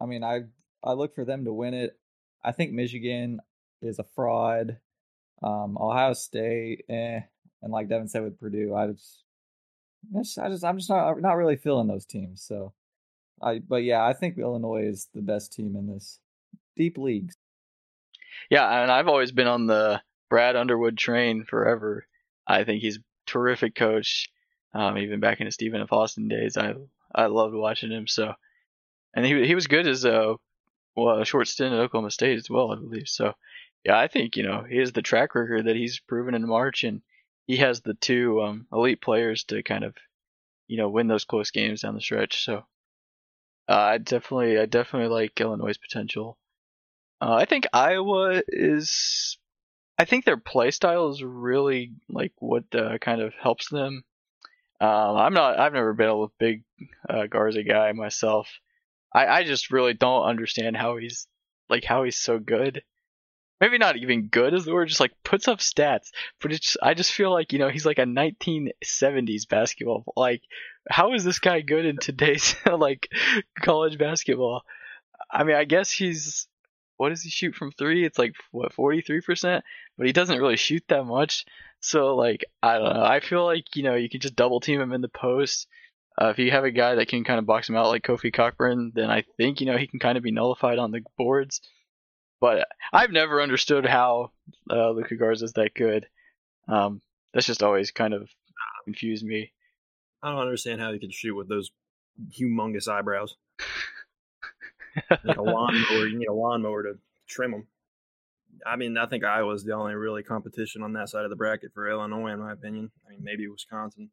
I 0.00 0.06
mean, 0.06 0.24
I 0.24 0.42
I 0.82 0.92
look 0.92 1.14
for 1.14 1.24
them 1.24 1.44
to 1.44 1.52
win 1.52 1.74
it. 1.74 1.98
I 2.42 2.52
think 2.52 2.72
Michigan 2.72 3.40
is 3.82 3.98
a 3.98 4.04
fraud. 4.14 4.78
Um, 5.42 5.78
Ohio 5.80 6.12
State, 6.12 6.84
eh, 6.88 7.20
and 7.62 7.72
like 7.72 7.88
Devin 7.88 8.08
said 8.08 8.22
with 8.22 8.38
Purdue, 8.38 8.74
I 8.74 8.88
just, 8.88 9.24
I 10.14 10.48
just, 10.48 10.64
I'm 10.64 10.78
just 10.78 10.90
not 10.90 11.20
not 11.20 11.36
really 11.36 11.56
feeling 11.56 11.86
those 11.86 12.06
teams. 12.06 12.42
So, 12.42 12.72
I, 13.42 13.58
but 13.58 13.82
yeah, 13.84 14.04
I 14.04 14.12
think 14.12 14.38
Illinois 14.38 14.84
is 14.84 15.08
the 15.14 15.22
best 15.22 15.52
team 15.52 15.76
in 15.76 15.86
this 15.86 16.18
deep 16.76 16.98
leagues. 16.98 17.36
Yeah, 18.50 18.82
and 18.82 18.90
I've 18.90 19.08
always 19.08 19.32
been 19.32 19.46
on 19.46 19.66
the 19.66 20.00
Brad 20.28 20.56
Underwood 20.56 20.96
train 20.96 21.44
forever. 21.44 22.06
I 22.46 22.64
think 22.64 22.82
he's 22.82 22.98
terrific 23.26 23.74
coach. 23.74 24.30
Um, 24.72 24.98
even 24.98 25.20
back 25.20 25.40
in 25.40 25.46
the 25.46 25.52
Stephen 25.52 25.80
F. 25.80 25.92
Austin 25.92 26.28
days, 26.28 26.56
I 26.56 26.74
I 27.14 27.26
loved 27.26 27.54
watching 27.54 27.90
him. 27.90 28.06
So, 28.06 28.34
and 29.14 29.26
he 29.26 29.46
he 29.46 29.54
was 29.54 29.66
good 29.66 29.86
as 29.86 30.04
a 30.04 30.36
well 30.96 31.20
a 31.20 31.24
short 31.24 31.48
stint 31.48 31.74
at 31.74 31.80
Oklahoma 31.80 32.10
State 32.10 32.38
as 32.38 32.48
well, 32.48 32.72
I 32.72 32.76
believe. 32.76 33.08
So, 33.08 33.34
yeah, 33.84 33.98
I 33.98 34.08
think 34.08 34.36
you 34.36 34.44
know 34.44 34.64
he 34.68 34.78
has 34.78 34.92
the 34.92 35.02
track 35.02 35.34
record 35.34 35.66
that 35.66 35.76
he's 35.76 36.00
proven 36.00 36.34
in 36.34 36.46
March, 36.46 36.84
and 36.84 37.02
he 37.50 37.56
has 37.58 37.80
the 37.80 37.94
two 37.94 38.42
um, 38.42 38.66
elite 38.72 39.00
players 39.00 39.44
to 39.44 39.62
kind 39.62 39.84
of 39.84 39.94
you 40.68 40.76
know 40.76 40.88
win 40.88 41.08
those 41.08 41.24
close 41.24 41.50
games 41.50 41.82
down 41.82 41.94
the 41.94 42.00
stretch. 42.00 42.44
So, 42.44 42.64
uh, 43.68 43.74
I 43.74 43.98
definitely 43.98 44.58
I 44.58 44.66
definitely 44.66 45.08
like 45.08 45.40
Illinois' 45.40 45.78
potential. 45.78 46.38
Uh, 47.20 47.34
I 47.34 47.44
think 47.44 47.66
Iowa 47.72 48.42
is. 48.48 49.38
I 49.98 50.06
think 50.06 50.24
their 50.24 50.38
play 50.38 50.70
style 50.70 51.10
is 51.10 51.22
really 51.22 51.92
like 52.08 52.32
what 52.38 52.64
uh, 52.74 52.96
kind 52.98 53.20
of 53.20 53.34
helps 53.34 53.68
them 53.68 54.04
um, 54.80 55.16
I'm 55.16 55.34
not. 55.34 55.58
I've 55.58 55.74
never 55.74 55.92
been 55.92 56.08
a 56.08 56.26
big 56.38 56.64
uh, 57.08 57.26
Garza 57.26 57.62
guy 57.62 57.92
myself. 57.92 58.48
I, 59.12 59.26
I 59.26 59.44
just 59.44 59.70
really 59.70 59.92
don't 59.92 60.24
understand 60.24 60.76
how 60.76 60.96
he's 60.96 61.26
like 61.68 61.84
how 61.84 62.04
he's 62.04 62.16
so 62.16 62.38
good. 62.38 62.82
Maybe 63.60 63.76
not 63.76 63.96
even 63.96 64.28
good 64.28 64.54
is 64.54 64.64
the 64.64 64.72
word, 64.72 64.88
just 64.88 65.00
like 65.00 65.12
puts 65.22 65.46
up 65.46 65.58
stats. 65.58 66.10
But 66.40 66.52
it's 66.52 66.76
I 66.82 66.94
just 66.94 67.12
feel 67.12 67.30
like 67.30 67.52
you 67.52 67.58
know 67.58 67.68
he's 67.68 67.84
like 67.86 67.98
a 67.98 68.04
1970s 68.04 69.48
basketball. 69.48 70.04
Like 70.16 70.42
how 70.88 71.12
is 71.14 71.24
this 71.24 71.38
guy 71.38 71.60
good 71.60 71.84
in 71.84 71.98
today's 71.98 72.56
like 72.66 73.08
college 73.60 73.98
basketball? 73.98 74.62
I 75.30 75.44
mean, 75.44 75.56
I 75.56 75.64
guess 75.64 75.90
he's 75.90 76.48
what 76.96 77.10
does 77.10 77.22
he 77.22 77.30
shoot 77.30 77.54
from 77.54 77.72
three? 77.72 78.04
It's 78.04 78.18
like 78.18 78.34
what 78.50 78.72
43 78.72 79.20
percent, 79.20 79.64
but 79.96 80.06
he 80.06 80.12
doesn't 80.12 80.38
really 80.38 80.56
shoot 80.56 80.84
that 80.88 81.04
much. 81.04 81.44
So 81.80 82.16
like 82.16 82.44
I 82.62 82.78
don't 82.78 82.94
know. 82.94 83.04
I 83.04 83.20
feel 83.20 83.44
like 83.44 83.76
you 83.76 83.82
know 83.82 83.94
you 83.94 84.08
can 84.08 84.20
just 84.20 84.36
double 84.36 84.60
team 84.60 84.80
him 84.80 84.92
in 84.92 85.00
the 85.00 85.08
post. 85.08 85.66
Uh, 86.20 86.28
if 86.28 86.38
you 86.38 86.50
have 86.50 86.64
a 86.64 86.70
guy 86.70 86.96
that 86.96 87.08
can 87.08 87.24
kind 87.24 87.38
of 87.38 87.46
box 87.46 87.68
him 87.68 87.76
out 87.76 87.88
like 87.88 88.02
Kofi 88.02 88.32
Cockburn, 88.32 88.92
then 88.94 89.10
I 89.10 89.24
think 89.36 89.60
you 89.60 89.66
know 89.66 89.76
he 89.76 89.86
can 89.86 89.98
kind 89.98 90.18
of 90.18 90.24
be 90.24 90.30
nullified 90.30 90.78
on 90.78 90.90
the 90.90 91.00
boards. 91.16 91.60
But 92.40 92.66
I've 92.92 93.10
never 93.10 93.42
understood 93.42 93.84
how 93.84 94.32
uh, 94.70 94.90
Luka 94.90 95.16
Garza 95.16 95.44
is 95.44 95.52
that 95.54 95.74
good. 95.74 96.06
Um, 96.68 97.02
that's 97.32 97.46
just 97.46 97.62
always 97.62 97.90
kind 97.90 98.14
of 98.14 98.28
confused 98.84 99.24
me. 99.24 99.52
I 100.22 100.30
don't 100.30 100.40
understand 100.40 100.80
how 100.80 100.92
he 100.92 100.98
can 100.98 101.10
shoot 101.10 101.34
with 101.34 101.48
those 101.48 101.70
humongous 102.30 102.88
eyebrows. 102.88 103.36
like 105.10 105.36
a 105.36 105.42
lawnmower, 105.42 106.06
you 106.06 106.18
need 106.18 106.28
a 106.28 106.32
lawnmower 106.34 106.82
to 106.84 106.98
trim 107.28 107.52
them. 107.52 107.66
I 108.66 108.76
mean, 108.76 108.96
I 108.98 109.06
think 109.06 109.24
Iowa's 109.24 109.64
the 109.64 109.72
only 109.72 109.94
really 109.94 110.22
competition 110.22 110.82
on 110.82 110.92
that 110.94 111.08
side 111.08 111.24
of 111.24 111.30
the 111.30 111.36
bracket 111.36 111.72
for 111.72 111.88
Illinois, 111.88 112.32
in 112.32 112.40
my 112.40 112.52
opinion. 112.52 112.90
I 113.06 113.10
mean, 113.10 113.20
maybe 113.22 113.46
Wisconsin. 113.48 114.10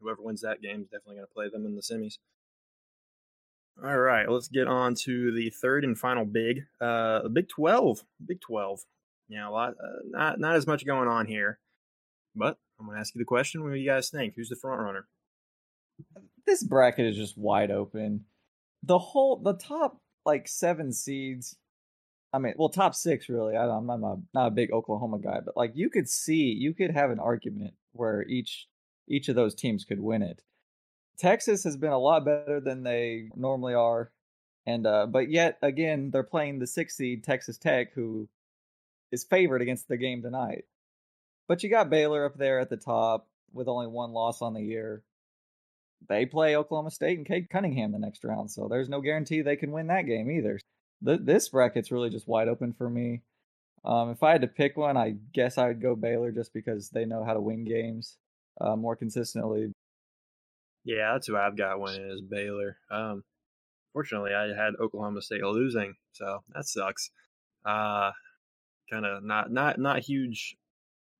Whoever 0.00 0.22
wins 0.22 0.42
that 0.42 0.62
game 0.62 0.82
is 0.82 0.88
definitely 0.88 1.16
going 1.16 1.26
to 1.26 1.34
play 1.34 1.48
them 1.48 1.66
in 1.66 1.74
the 1.74 1.82
semis. 1.82 2.18
All 3.84 3.96
right, 3.96 4.28
let's 4.28 4.48
get 4.48 4.66
on 4.66 4.96
to 5.04 5.30
the 5.32 5.50
third 5.50 5.84
and 5.84 5.96
final 5.96 6.24
big, 6.24 6.64
uh, 6.80 7.22
the 7.22 7.28
Big 7.28 7.48
Twelve. 7.48 8.02
Big 8.24 8.40
Twelve. 8.40 8.80
Yeah, 9.28 9.48
a 9.48 9.50
lot, 9.50 9.70
uh, 9.70 10.00
not 10.10 10.40
not 10.40 10.56
as 10.56 10.66
much 10.66 10.84
going 10.84 11.08
on 11.08 11.26
here, 11.26 11.60
but 12.34 12.58
I'm 12.78 12.86
going 12.86 12.96
to 12.96 13.00
ask 13.00 13.14
you 13.14 13.20
the 13.20 13.24
question: 13.24 13.62
What 13.62 13.72
do 13.72 13.78
you 13.78 13.88
guys 13.88 14.10
think? 14.10 14.34
Who's 14.34 14.48
the 14.48 14.56
front 14.56 14.80
runner? 14.80 15.06
This 16.44 16.64
bracket 16.64 17.06
is 17.06 17.16
just 17.16 17.38
wide 17.38 17.70
open. 17.70 18.24
The 18.82 18.98
whole, 18.98 19.36
the 19.36 19.54
top 19.54 20.00
like 20.24 20.48
seven 20.48 20.92
seeds. 20.92 21.56
I 22.32 22.38
mean, 22.38 22.54
well, 22.56 22.68
top 22.68 22.94
six 22.94 23.28
really. 23.28 23.56
I, 23.56 23.68
I'm 23.68 23.86
not 23.86 24.00
a, 24.00 24.16
not 24.34 24.46
a 24.48 24.52
big 24.52 24.72
Oklahoma 24.72 25.18
guy, 25.20 25.38
but 25.44 25.56
like 25.56 25.72
you 25.74 25.88
could 25.88 26.08
see, 26.08 26.52
you 26.52 26.74
could 26.74 26.90
have 26.90 27.10
an 27.10 27.20
argument 27.20 27.74
where 27.92 28.22
each 28.22 28.66
each 29.08 29.28
of 29.28 29.36
those 29.36 29.54
teams 29.54 29.84
could 29.84 30.00
win 30.00 30.22
it. 30.22 30.42
Texas 31.18 31.64
has 31.64 31.76
been 31.76 31.92
a 31.92 31.98
lot 31.98 32.24
better 32.24 32.60
than 32.60 32.82
they 32.82 33.30
normally 33.34 33.74
are, 33.74 34.10
and 34.66 34.86
uh, 34.86 35.06
but 35.06 35.30
yet 35.30 35.58
again 35.62 36.10
they're 36.10 36.22
playing 36.22 36.58
the 36.58 36.66
six 36.66 36.96
seed 36.96 37.24
Texas 37.24 37.58
Tech, 37.58 37.92
who 37.94 38.28
is 39.10 39.24
favored 39.24 39.62
against 39.62 39.88
the 39.88 39.96
game 39.96 40.22
tonight. 40.22 40.64
But 41.48 41.62
you 41.62 41.70
got 41.70 41.90
Baylor 41.90 42.24
up 42.24 42.36
there 42.36 42.60
at 42.60 42.70
the 42.70 42.76
top 42.76 43.28
with 43.52 43.68
only 43.68 43.86
one 43.86 44.12
loss 44.12 44.42
on 44.42 44.54
the 44.54 44.62
year. 44.62 45.02
They 46.08 46.26
play 46.26 46.54
Oklahoma 46.54 46.90
State 46.90 47.18
and 47.18 47.26
Cade 47.26 47.50
Cunningham 47.50 47.90
the 47.90 47.98
next 47.98 48.22
round, 48.22 48.50
so 48.50 48.68
there's 48.68 48.88
no 48.88 49.00
guarantee 49.00 49.42
they 49.42 49.56
can 49.56 49.72
win 49.72 49.88
that 49.88 50.06
game 50.06 50.30
either. 50.30 50.60
this 51.00 51.48
bracket's 51.48 51.90
really 51.90 52.10
just 52.10 52.28
wide 52.28 52.48
open 52.48 52.72
for 52.72 52.88
me. 52.88 53.22
Um, 53.84 54.10
if 54.10 54.22
I 54.22 54.32
had 54.32 54.42
to 54.42 54.48
pick 54.48 54.76
one, 54.76 54.96
I 54.96 55.16
guess 55.32 55.58
I 55.58 55.68
would 55.68 55.80
go 55.80 55.96
Baylor 55.96 56.30
just 56.30 56.52
because 56.52 56.90
they 56.90 57.04
know 57.04 57.24
how 57.24 57.34
to 57.34 57.40
win 57.40 57.64
games 57.64 58.16
uh, 58.60 58.76
more 58.76 58.96
consistently. 58.96 59.72
Yeah, 60.84 61.12
that's 61.12 61.26
who 61.26 61.36
I've 61.36 61.56
got 61.56 61.80
winning 61.80 62.10
is 62.10 62.22
Baylor. 62.22 62.76
Um, 62.90 63.24
fortunately, 63.92 64.32
I 64.34 64.48
had 64.48 64.74
Oklahoma 64.80 65.22
State 65.22 65.42
losing, 65.42 65.94
so 66.12 66.38
that 66.54 66.66
sucks. 66.66 67.10
Uh, 67.64 68.12
kind 68.90 69.04
of 69.04 69.22
not 69.22 69.50
not 69.50 69.78
not 69.78 70.00
huge 70.00 70.56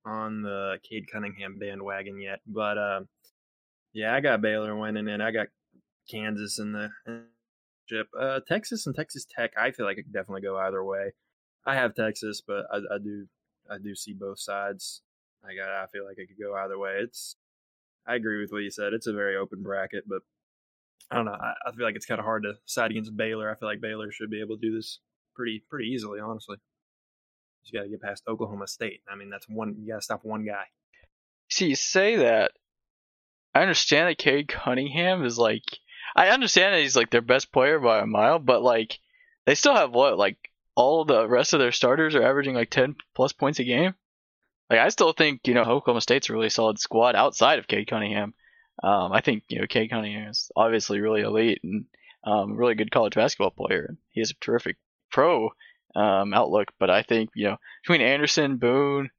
on 0.05 0.41
the 0.41 0.77
Cade 0.89 1.05
Cunningham 1.11 1.57
bandwagon 1.59 2.19
yet, 2.19 2.39
but 2.47 2.77
uh, 2.77 3.01
yeah, 3.93 4.13
I 4.13 4.21
got 4.21 4.41
Baylor 4.41 4.75
winning, 4.75 5.07
and 5.07 5.21
I 5.21 5.31
got 5.31 5.47
Kansas 6.09 6.59
in 6.59 6.71
the 6.73 6.89
chip. 7.87 8.07
Uh, 8.19 8.39
Texas 8.47 8.87
and 8.87 8.95
Texas 8.95 9.25
Tech, 9.37 9.51
I 9.57 9.71
feel 9.71 9.85
like 9.85 9.97
it 9.97 10.03
could 10.03 10.13
definitely 10.13 10.41
go 10.41 10.57
either 10.57 10.83
way. 10.83 11.13
I 11.65 11.75
have 11.75 11.95
Texas, 11.95 12.41
but 12.45 12.65
I, 12.71 12.77
I 12.77 12.97
do 13.03 13.27
I 13.69 13.77
do 13.77 13.95
see 13.95 14.13
both 14.13 14.39
sides. 14.39 15.01
I 15.43 15.55
got 15.55 15.69
I 15.69 15.85
feel 15.91 16.05
like 16.05 16.17
it 16.17 16.27
could 16.27 16.43
go 16.43 16.55
either 16.55 16.77
way. 16.79 16.97
It's 17.01 17.35
I 18.09 18.15
agree 18.15 18.41
with 18.41 18.51
what 18.51 18.63
you 18.63 18.71
said. 18.71 18.93
It's 18.93 19.07
a 19.07 19.13
very 19.13 19.35
open 19.37 19.61
bracket, 19.61 20.05
but 20.07 20.21
I 21.11 21.15
don't 21.15 21.25
know. 21.25 21.37
I, 21.39 21.53
I 21.67 21.71
feel 21.71 21.85
like 21.85 21.95
it's 21.95 22.05
kind 22.05 22.19
of 22.19 22.25
hard 22.25 22.43
to 22.43 22.53
side 22.65 22.91
against 22.91 23.15
Baylor. 23.15 23.51
I 23.51 23.55
feel 23.55 23.69
like 23.69 23.81
Baylor 23.81 24.11
should 24.11 24.31
be 24.31 24.41
able 24.41 24.57
to 24.57 24.67
do 24.67 24.75
this 24.75 24.99
pretty 25.35 25.63
pretty 25.69 25.89
easily, 25.89 26.19
honestly. 26.19 26.57
You 27.63 27.79
got 27.79 27.83
to 27.83 27.89
get 27.89 28.01
past 28.01 28.23
Oklahoma 28.27 28.67
State. 28.67 29.01
I 29.07 29.15
mean, 29.15 29.29
that's 29.29 29.47
one. 29.47 29.75
You 29.79 29.93
got 29.93 29.97
to 29.97 30.01
stop 30.01 30.21
one 30.23 30.43
guy. 30.43 30.63
See, 31.49 31.67
you 31.67 31.75
say 31.75 32.15
that. 32.17 32.53
I 33.53 33.61
understand 33.61 34.09
that 34.09 34.17
Cade 34.17 34.47
Cunningham 34.47 35.23
is 35.23 35.37
like. 35.37 35.63
I 36.15 36.29
understand 36.29 36.73
that 36.73 36.81
he's 36.81 36.95
like 36.95 37.11
their 37.11 37.21
best 37.21 37.51
player 37.51 37.79
by 37.79 37.99
a 37.99 38.07
mile, 38.07 38.39
but 38.39 38.63
like 38.63 38.97
they 39.45 39.53
still 39.53 39.75
have 39.75 39.91
what 39.91 40.17
like 40.17 40.37
all 40.75 41.05
the 41.05 41.27
rest 41.27 41.53
of 41.53 41.59
their 41.59 41.71
starters 41.71 42.15
are 42.15 42.23
averaging 42.23 42.55
like 42.55 42.71
ten 42.71 42.95
plus 43.15 43.33
points 43.33 43.59
a 43.59 43.63
game. 43.63 43.93
Like 44.69 44.79
I 44.79 44.89
still 44.89 45.13
think 45.13 45.41
you 45.47 45.53
know 45.53 45.63
Oklahoma 45.63 46.01
State's 46.01 46.29
a 46.29 46.33
really 46.33 46.49
solid 46.49 46.79
squad 46.79 47.15
outside 47.15 47.59
of 47.59 47.67
Cade 47.67 47.87
Cunningham. 47.87 48.33
Um, 48.83 49.11
I 49.11 49.21
think 49.21 49.43
you 49.47 49.59
know 49.59 49.67
Cade 49.67 49.89
Cunningham 49.89 50.29
is 50.29 50.51
obviously 50.55 50.99
really 50.99 51.21
elite 51.21 51.59
and 51.63 51.85
um, 52.23 52.55
really 52.55 52.75
good 52.75 52.91
college 52.91 53.15
basketball 53.15 53.51
player. 53.51 53.97
He 54.11 54.21
has 54.21 54.31
a 54.31 54.35
terrific 54.35 54.77
pro 55.11 55.49
um, 55.95 56.33
outlook. 56.33 56.71
But 56.79 56.89
I 56.89 57.03
think 57.03 57.31
you 57.33 57.47
know 57.47 57.57
between 57.83 58.01
Anderson, 58.01 58.57
Boone, 58.57 59.09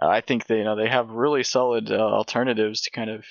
I 0.00 0.20
think 0.20 0.46
they 0.46 0.58
you 0.58 0.64
know 0.64 0.76
they 0.76 0.88
have 0.88 1.10
really 1.10 1.42
solid 1.42 1.90
uh, 1.90 1.96
alternatives 1.96 2.82
to 2.82 2.90
kind 2.90 3.10
of 3.10 3.24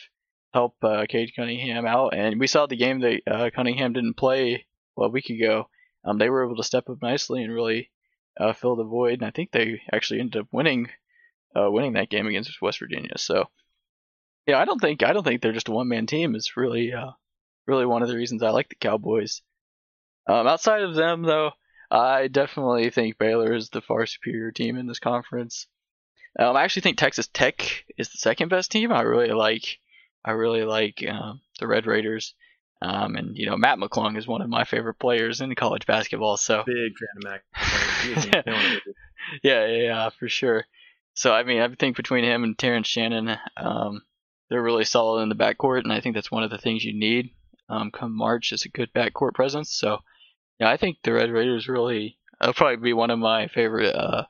help 0.53 0.75
uh, 0.83 1.05
Cade 1.09 1.31
Cunningham 1.35 1.85
out. 1.85 2.13
And 2.13 2.39
we 2.39 2.47
saw 2.47 2.65
the 2.65 2.75
game 2.75 2.99
that 3.01 3.21
uh, 3.27 3.49
Cunningham 3.53 3.93
didn't 3.93 4.17
play 4.17 4.65
well, 4.95 5.07
a 5.07 5.11
week 5.11 5.29
ago. 5.29 5.67
Um, 6.05 6.17
they 6.17 6.29
were 6.29 6.45
able 6.45 6.57
to 6.57 6.63
step 6.63 6.89
up 6.89 7.01
nicely 7.01 7.43
and 7.43 7.53
really 7.53 7.89
uh, 8.39 8.53
fill 8.53 8.75
the 8.75 8.83
void. 8.83 9.13
And 9.13 9.25
I 9.25 9.31
think 9.31 9.51
they 9.51 9.81
actually 9.91 10.19
ended 10.19 10.41
up 10.41 10.47
winning 10.51 10.89
uh, 11.55 11.69
winning 11.69 11.93
that 11.93 12.09
game 12.09 12.27
against 12.27 12.61
West 12.61 12.79
Virginia. 12.79 13.17
So 13.17 13.45
yeah, 14.47 14.59
I 14.59 14.65
don't 14.65 14.79
think 14.79 15.03
I 15.03 15.13
don't 15.13 15.23
think 15.23 15.41
they're 15.41 15.53
just 15.53 15.69
a 15.69 15.71
one 15.71 15.87
man 15.87 16.05
team. 16.05 16.35
It's 16.35 16.57
really 16.57 16.93
uh, 16.93 17.11
really 17.65 17.85
one 17.85 18.01
of 18.01 18.09
the 18.09 18.15
reasons 18.17 18.43
I 18.43 18.49
like 18.49 18.69
the 18.69 18.75
Cowboys. 18.75 19.41
Um, 20.27 20.47
outside 20.47 20.81
of 20.81 20.95
them, 20.95 21.23
though, 21.23 21.51
I 21.91 22.27
definitely 22.27 22.89
think 22.89 23.17
Baylor 23.17 23.53
is 23.53 23.69
the 23.69 23.81
far 23.81 24.05
superior 24.05 24.51
team 24.51 24.77
in 24.77 24.87
this 24.87 24.99
conference. 24.99 25.67
Um, 26.39 26.55
I 26.55 26.63
actually 26.63 26.81
think 26.81 26.97
Texas 26.97 27.29
Tech 27.31 27.85
is 27.97 28.09
the 28.09 28.17
second 28.17 28.49
best 28.49 28.71
team. 28.71 28.91
I 28.91 29.01
really 29.01 29.31
like, 29.31 29.79
I 30.25 30.31
really 30.31 30.63
like 30.63 31.03
um, 31.07 31.41
the 31.59 31.67
Red 31.67 31.85
Raiders. 31.85 32.33
Um, 32.81 33.15
and 33.15 33.37
you 33.37 33.45
know, 33.45 33.55
Mac 33.55 33.77
McClung 33.77 34.17
is 34.17 34.27
one 34.27 34.41
of 34.41 34.49
my 34.49 34.65
favorite 34.65 34.95
players 34.95 35.39
in 35.39 35.53
college 35.55 35.85
basketball. 35.85 36.37
So 36.37 36.63
big 36.65 36.93
fan 36.97 37.17
of 37.17 37.23
Mac. 37.23 37.43
yeah, 39.43 39.65
yeah, 39.65 39.83
yeah, 39.83 40.09
for 40.09 40.27
sure. 40.27 40.65
So 41.13 41.31
I 41.33 41.43
mean, 41.43 41.61
I 41.61 41.67
think 41.75 41.95
between 41.95 42.23
him 42.23 42.43
and 42.43 42.57
Terrence 42.57 42.87
Shannon, 42.87 43.37
um, 43.57 44.01
they're 44.49 44.61
really 44.61 44.83
solid 44.83 45.21
in 45.21 45.29
the 45.29 45.35
backcourt, 45.35 45.83
and 45.83 45.93
I 45.93 46.01
think 46.01 46.15
that's 46.15 46.31
one 46.31 46.43
of 46.43 46.49
the 46.49 46.57
things 46.57 46.83
you 46.83 46.97
need 46.97 47.31
um, 47.69 47.91
come 47.91 48.15
March 48.15 48.51
is 48.51 48.65
a 48.65 48.69
good 48.69 48.93
backcourt 48.93 49.33
presence. 49.33 49.71
So 49.71 49.99
yeah, 50.59 50.69
I 50.69 50.77
think 50.77 50.97
the 51.03 51.13
Red 51.13 51.31
Raiders 51.31 51.67
really 51.67 52.17
will 52.41 52.53
probably 52.53 52.77
be 52.77 52.93
one 52.93 53.09
of 53.09 53.19
my 53.19 53.47
favorite 53.47 53.95
uh, 53.95 54.25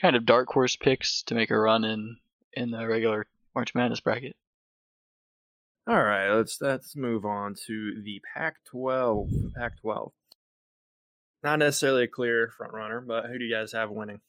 kind 0.00 0.16
of 0.16 0.26
dark 0.26 0.48
horse 0.48 0.76
picks 0.76 1.22
to 1.24 1.34
make 1.34 1.50
a 1.50 1.58
run 1.58 1.84
in 1.84 2.16
in 2.52 2.70
the 2.70 2.86
regular 2.86 3.26
March 3.54 3.74
Madness 3.74 4.00
bracket. 4.00 4.36
All 5.88 6.02
right, 6.02 6.30
let's 6.30 6.60
let's 6.60 6.94
move 6.94 7.24
on 7.24 7.54
to 7.66 8.02
the 8.02 8.20
Pac-12. 8.34 9.54
Pac-12. 9.54 10.12
Not 11.42 11.58
necessarily 11.58 12.04
a 12.04 12.08
clear 12.08 12.52
front 12.56 12.74
runner, 12.74 13.00
but 13.00 13.26
who 13.26 13.38
do 13.38 13.44
you 13.44 13.54
guys 13.54 13.72
have 13.72 13.90
winning? 13.90 14.20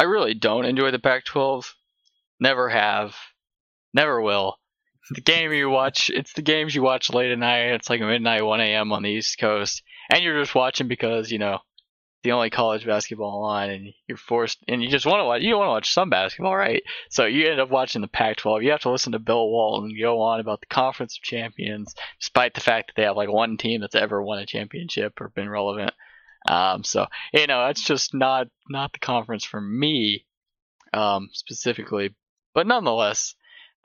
I 0.00 0.04
really 0.04 0.34
don't 0.34 0.64
enjoy 0.64 0.90
the 0.90 0.98
Pac-12. 0.98 1.66
Never 2.40 2.70
have. 2.70 3.14
Never 3.92 4.20
will. 4.20 4.56
The 5.10 5.20
game 5.20 5.52
you 5.52 5.68
watch, 5.68 6.10
it's 6.10 6.32
the 6.32 6.42
games 6.42 6.74
you 6.74 6.82
watch 6.82 7.10
late 7.10 7.32
at 7.32 7.38
night. 7.38 7.72
It's 7.72 7.90
like 7.90 8.00
midnight, 8.00 8.44
1 8.44 8.60
a.m. 8.60 8.92
on 8.92 9.02
the 9.02 9.10
East 9.10 9.38
Coast 9.38 9.82
and 10.10 10.24
you're 10.24 10.40
just 10.40 10.54
watching 10.54 10.88
because 10.88 11.30
you 11.30 11.38
know 11.38 11.58
the 12.22 12.32
only 12.32 12.50
college 12.50 12.84
basketball 12.84 13.44
on, 13.44 13.70
and 13.70 13.94
you're 14.06 14.18
forced, 14.18 14.58
and 14.68 14.82
you 14.82 14.90
just 14.90 15.06
want 15.06 15.20
to 15.20 15.24
watch. 15.24 15.40
You 15.40 15.56
want 15.56 15.68
to 15.68 15.70
watch 15.70 15.92
some 15.92 16.10
basketball, 16.10 16.54
right? 16.54 16.82
So 17.08 17.24
you 17.24 17.48
end 17.48 17.60
up 17.60 17.70
watching 17.70 18.02
the 18.02 18.08
Pac-12. 18.08 18.62
You 18.62 18.72
have 18.72 18.82
to 18.82 18.90
listen 18.90 19.12
to 19.12 19.18
Bill 19.18 19.48
Walton 19.48 19.96
go 19.98 20.20
on 20.20 20.38
about 20.38 20.60
the 20.60 20.66
Conference 20.66 21.16
of 21.16 21.22
Champions, 21.22 21.94
despite 22.18 22.52
the 22.52 22.60
fact 22.60 22.88
that 22.88 23.00
they 23.00 23.06
have 23.06 23.16
like 23.16 23.30
one 23.30 23.56
team 23.56 23.80
that's 23.80 23.94
ever 23.94 24.22
won 24.22 24.38
a 24.38 24.44
championship 24.44 25.18
or 25.18 25.30
been 25.30 25.48
relevant. 25.48 25.94
Um, 26.48 26.84
so 26.84 27.06
you 27.32 27.46
know, 27.46 27.66
it's 27.66 27.84
just 27.84 28.14
not 28.14 28.48
not 28.68 28.92
the 28.92 28.98
conference 28.98 29.44
for 29.44 29.60
me 29.60 30.26
um, 30.92 31.28
specifically, 31.32 32.14
but 32.54 32.66
nonetheless, 32.66 33.34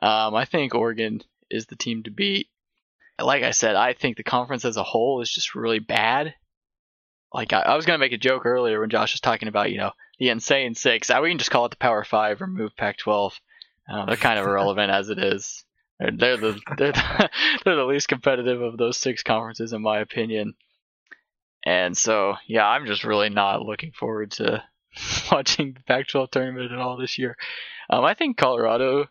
um, 0.01 0.35
I 0.35 0.45
think 0.45 0.73
Oregon 0.73 1.21
is 1.49 1.67
the 1.67 1.75
team 1.75 2.03
to 2.03 2.11
beat 2.11 2.47
like 3.19 3.43
I 3.43 3.51
said, 3.51 3.75
I 3.75 3.93
think 3.93 4.17
the 4.17 4.23
conference 4.23 4.65
as 4.65 4.77
a 4.77 4.83
whole 4.83 5.21
is 5.21 5.31
just 5.31 5.55
really 5.55 5.79
bad. 5.79 6.33
Like 7.33 7.53
I, 7.53 7.61
I 7.61 7.75
was 7.75 7.85
gonna 7.85 7.97
make 7.97 8.13
a 8.13 8.17
joke 8.17 8.45
earlier 8.45 8.79
when 8.79 8.89
Josh 8.89 9.13
was 9.13 9.21
talking 9.21 9.47
about 9.47 9.71
you 9.71 9.77
know 9.77 9.91
the 10.19 10.29
insane 10.29 10.75
six. 10.75 11.09
I 11.09 11.19
we 11.21 11.29
can 11.29 11.37
just 11.37 11.51
call 11.51 11.65
it 11.65 11.69
the 11.69 11.77
Power 11.77 12.03
Five 12.03 12.41
or 12.41 12.47
move 12.47 12.75
Pac-12. 12.75 13.33
Uh, 13.89 14.05
they're 14.05 14.15
kind 14.15 14.39
of 14.39 14.45
irrelevant 14.47 14.91
as 14.91 15.09
it 15.09 15.19
is. 15.19 15.63
They're, 15.99 16.11
they're 16.11 16.37
the 16.37 16.59
they're 16.77 16.91
the, 16.91 17.29
they're 17.65 17.75
the 17.75 17.85
least 17.85 18.07
competitive 18.07 18.61
of 18.61 18.77
those 18.77 18.97
six 18.97 19.23
conferences 19.23 19.73
in 19.73 19.81
my 19.81 19.99
opinion. 19.99 20.53
And 21.65 21.97
so 21.97 22.35
yeah, 22.47 22.67
I'm 22.67 22.85
just 22.85 23.03
really 23.03 23.29
not 23.29 23.61
looking 23.61 23.91
forward 23.91 24.31
to 24.31 24.63
watching 25.31 25.73
the 25.73 25.81
Pac-12 25.81 26.31
tournament 26.31 26.71
at 26.71 26.79
all 26.79 26.97
this 26.97 27.17
year. 27.17 27.35
Um, 27.89 28.03
I 28.03 28.13
think 28.13 28.37
Colorado 28.37 29.07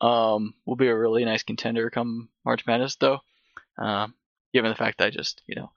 um, 0.00 0.54
will 0.66 0.76
be 0.76 0.88
a 0.88 0.96
really 0.96 1.24
nice 1.24 1.42
contender 1.42 1.90
come 1.90 2.28
March 2.44 2.66
Madness, 2.66 2.96
though. 2.96 3.20
Um, 3.78 4.14
given 4.52 4.70
the 4.70 4.76
fact 4.76 4.98
that 4.98 5.06
I 5.06 5.10
just, 5.10 5.42
you 5.46 5.56
know, 5.56 5.72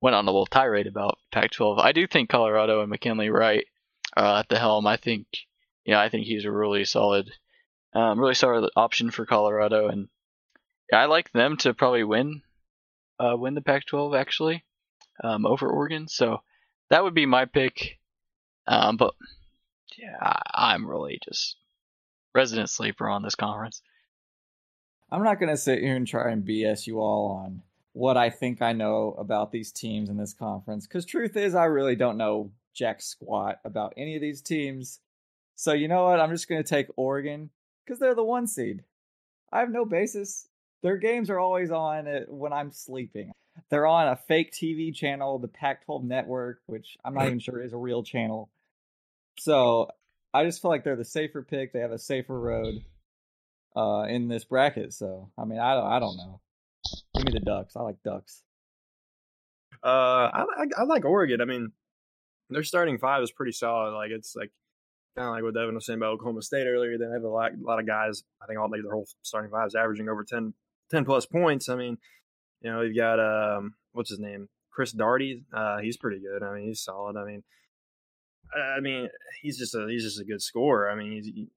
went 0.00 0.14
on 0.16 0.26
a 0.26 0.30
little 0.30 0.46
tirade 0.46 0.86
about 0.86 1.18
Pac-12. 1.32 1.80
I 1.80 1.92
do 1.92 2.06
think 2.06 2.28
Colorado 2.28 2.80
and 2.80 2.90
McKinley 2.90 3.30
Wright 3.30 3.64
uh, 4.16 4.40
at 4.40 4.48
the 4.48 4.58
helm. 4.58 4.86
I 4.86 4.96
think, 4.96 5.26
you 5.84 5.94
know, 5.94 6.00
I 6.00 6.08
think 6.08 6.26
he's 6.26 6.44
a 6.44 6.50
really 6.50 6.84
solid, 6.84 7.30
um, 7.94 8.18
really 8.18 8.34
solid 8.34 8.70
option 8.76 9.10
for 9.10 9.26
Colorado, 9.26 9.88
and 9.88 10.08
I 10.92 11.06
like 11.06 11.32
them 11.32 11.56
to 11.58 11.74
probably 11.74 12.04
win, 12.04 12.42
uh, 13.18 13.36
win 13.36 13.54
the 13.54 13.62
Pac-12 13.62 14.18
actually, 14.18 14.64
um, 15.22 15.46
over 15.46 15.68
Oregon. 15.68 16.08
So 16.08 16.42
that 16.90 17.04
would 17.04 17.14
be 17.14 17.26
my 17.26 17.44
pick. 17.44 17.98
Um, 18.66 18.96
but 18.96 19.14
yeah, 19.98 20.16
I, 20.20 20.72
I'm 20.74 20.86
really 20.86 21.18
just 21.24 21.56
resident 22.34 22.70
sleeper 22.70 23.08
on 23.08 23.22
this 23.22 23.34
conference. 23.34 23.82
I'm 25.10 25.22
not 25.22 25.38
going 25.38 25.50
to 25.50 25.56
sit 25.56 25.80
here 25.80 25.96
and 25.96 26.06
try 26.06 26.30
and 26.30 26.46
BS 26.46 26.86
you 26.86 27.00
all 27.00 27.42
on 27.44 27.62
what 27.92 28.16
I 28.16 28.30
think 28.30 28.62
I 28.62 28.72
know 28.72 29.14
about 29.18 29.52
these 29.52 29.70
teams 29.70 30.08
in 30.08 30.16
this 30.16 30.32
conference. 30.32 30.86
Because 30.86 31.04
truth 31.04 31.36
is, 31.36 31.54
I 31.54 31.64
really 31.64 31.96
don't 31.96 32.16
know 32.16 32.50
jack 32.74 33.02
squat 33.02 33.58
about 33.64 33.92
any 33.96 34.14
of 34.14 34.22
these 34.22 34.40
teams. 34.40 35.00
So 35.54 35.72
you 35.74 35.88
know 35.88 36.04
what? 36.04 36.20
I'm 36.20 36.30
just 36.30 36.48
going 36.48 36.62
to 36.62 36.68
take 36.68 36.86
Oregon 36.96 37.50
because 37.84 38.00
they're 38.00 38.14
the 38.14 38.24
one 38.24 38.46
seed. 38.46 38.82
I 39.52 39.60
have 39.60 39.70
no 39.70 39.84
basis 39.84 40.48
Their 40.82 40.96
games 40.96 41.28
are 41.28 41.38
always 41.38 41.70
on 41.70 42.06
when 42.28 42.52
I'm 42.52 42.72
sleeping. 42.72 43.32
They're 43.70 43.86
on 43.86 44.08
a 44.08 44.16
fake 44.16 44.52
TV 44.52 44.94
channel, 44.94 45.38
the 45.38 45.48
Pac-12 45.48 46.04
network, 46.04 46.60
which 46.66 46.96
I'm 47.04 47.14
not 47.14 47.26
even 47.26 47.38
sure 47.38 47.62
is 47.62 47.72
a 47.72 47.78
real 47.78 48.02
channel. 48.02 48.50
So 49.38 49.88
I 50.32 50.44
just 50.44 50.62
feel 50.62 50.70
like 50.70 50.84
they're 50.84 50.96
the 50.96 51.04
safer 51.04 51.42
pick. 51.42 51.72
They 51.72 51.80
have 51.80 51.92
a 51.92 51.98
safer 51.98 52.38
road 52.38 52.82
uh, 53.76 54.04
in 54.08 54.28
this 54.28 54.44
bracket. 54.44 54.92
So 54.92 55.30
I 55.38 55.44
mean, 55.44 55.58
I 55.58 55.74
don't, 55.74 55.86
I 55.86 55.98
don't 55.98 56.16
know. 56.16 56.40
Give 57.14 57.26
me 57.26 57.32
the 57.32 57.40
Ducks. 57.40 57.76
I 57.76 57.82
like 57.82 58.02
Ducks. 58.04 58.42
Uh, 59.84 60.30
I, 60.32 60.44
I, 60.58 60.64
I 60.78 60.84
like 60.84 61.04
Oregon. 61.04 61.40
I 61.40 61.44
mean, 61.44 61.72
their 62.50 62.62
starting 62.62 62.98
five 62.98 63.22
is 63.22 63.30
pretty 63.30 63.52
solid. 63.52 63.92
Like 63.94 64.10
it's 64.10 64.34
like 64.36 64.50
kind 65.16 65.28
of 65.28 65.34
like 65.34 65.42
what 65.42 65.54
Devin 65.54 65.74
was 65.74 65.86
saying 65.86 65.98
about 65.98 66.14
Oklahoma 66.14 66.42
State 66.42 66.66
earlier. 66.66 66.96
They 66.98 67.04
have 67.04 67.22
a 67.22 67.28
lot, 67.28 67.52
a 67.52 67.66
lot 67.66 67.80
of 67.80 67.86
guys. 67.86 68.22
I 68.42 68.46
think 68.46 68.58
all 68.58 68.70
like 68.70 68.82
their 68.82 68.92
whole 68.92 69.06
starting 69.22 69.50
five 69.50 69.66
is 69.66 69.74
averaging 69.74 70.08
over 70.08 70.24
10, 70.24 70.54
10 70.90 71.04
plus 71.04 71.26
points. 71.26 71.68
I 71.68 71.76
mean, 71.76 71.98
you 72.62 72.70
know, 72.70 72.82
you've 72.82 72.96
got 72.96 73.18
um, 73.20 73.74
what's 73.92 74.10
his 74.10 74.20
name, 74.20 74.48
Chris 74.70 74.92
Duarte. 74.92 75.42
Uh, 75.52 75.78
he's 75.78 75.96
pretty 75.96 76.20
good. 76.20 76.42
I 76.42 76.54
mean, 76.54 76.66
he's 76.66 76.82
solid. 76.82 77.16
I 77.16 77.24
mean, 77.24 77.42
I 78.54 78.80
mean, 78.80 79.08
he's 79.40 79.58
just 79.58 79.74
a 79.74 79.86
he's 79.88 80.04
just 80.04 80.20
a 80.20 80.24
good 80.24 80.42
scorer. 80.42 80.90
I 80.90 80.94
mean, 80.94 81.12
he's, 81.12 81.26
he, 81.26 81.48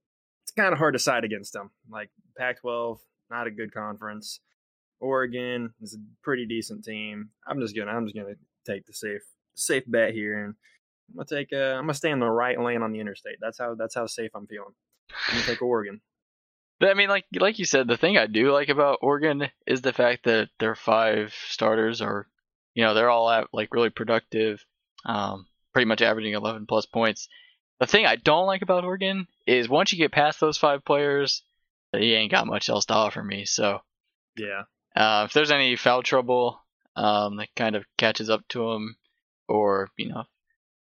it's 0.44 0.52
kind 0.52 0.74
of 0.74 0.80
hard 0.80 0.94
to 0.94 1.00
side 1.00 1.24
against 1.24 1.56
him. 1.56 1.72
Like 1.90 2.10
Pac-12, 2.38 3.00
not 3.30 3.48
a 3.48 3.52
good 3.52 3.74
conference. 3.74 4.40
Oregon 5.00 5.74
is 5.82 5.94
a 5.94 6.24
pretty 6.24 6.46
decent 6.46 6.84
team. 6.84 7.30
I'm 7.48 7.60
just 7.60 7.76
gonna 7.76 7.92
I'm 7.92 8.06
just 8.06 8.16
gonna 8.16 8.36
take 8.66 8.86
the 8.86 8.94
safe 8.94 9.22
safe 9.56 9.84
bet 9.88 10.14
here, 10.14 10.46
and 10.46 10.56
I'm 11.10 11.18
gonna 11.18 11.42
take 11.42 11.54
uh, 11.54 11.76
I'm 11.76 11.84
gonna 11.84 11.94
stay 11.94 12.12
in 12.12 12.20
the 12.20 12.30
right 12.30 12.60
lane 12.60 12.82
on 12.82 12.92
the 12.92 13.00
interstate. 13.00 13.38
That's 13.42 13.58
how 13.60 13.76
that's 13.76 13.96
how 13.96 14.08
safe 14.08 14.32
I'm 14.36 14.48
feeling. 14.48 14.74
I'm 15.30 15.36
gonna 15.36 15.46
take 15.46 15.62
Oregon. 15.62 16.02
But 16.80 16.90
I 16.90 16.94
mean, 16.94 17.10
like 17.10 17.26
like 17.34 17.60
you 17.60 17.66
said, 17.66 17.88
the 17.88 17.98
thing 17.98 18.18
I 18.18 18.28
do 18.28 18.52
like 18.52 18.70
about 18.70 19.00
Oregon 19.02 19.50
is 19.66 19.82
the 19.82 19.94
fact 19.94 20.26
that 20.26 20.50
their 20.60 20.76
five 20.76 21.34
starters 21.48 22.02
are, 22.02 22.28
you 22.74 22.84
know, 22.84 22.94
they're 22.94 23.10
all 23.10 23.30
at 23.30 23.48
like 23.54 23.74
really 23.74 23.90
productive, 23.90 24.64
um, 25.06 25.48
pretty 25.74 25.86
much 25.86 26.02
averaging 26.02 26.34
11 26.34 26.66
plus 26.66 26.86
points. 26.86 27.30
The 27.80 27.88
thing 27.88 28.06
I 28.06 28.18
don't 28.18 28.48
like 28.48 28.62
about 28.62 28.84
Oregon 28.84 29.28
is 29.48 29.70
once 29.70 29.92
you 29.92 29.98
get 29.98 30.12
past 30.12 30.40
those 30.40 30.58
five 30.58 30.84
players, 30.84 31.44
he 31.94 32.14
ain't 32.14 32.32
got 32.32 32.48
much 32.48 32.70
else 32.70 32.86
to 32.86 32.94
offer 32.94 33.24
me. 33.24 33.46
So 33.46 33.82
yeah, 34.38 34.64
uh, 34.96 35.26
if 35.28 35.34
there's 35.34 35.52
any 35.52 35.78
foul 35.78 36.04
trouble 36.04 36.60
um, 36.98 37.38
that 37.38 37.56
kind 37.56 37.76
of 37.76 37.86
catches 37.98 38.30
up 38.30 38.46
to 38.50 38.72
them, 38.72 38.98
or 39.48 39.90
you 39.98 40.10
know, 40.10 40.26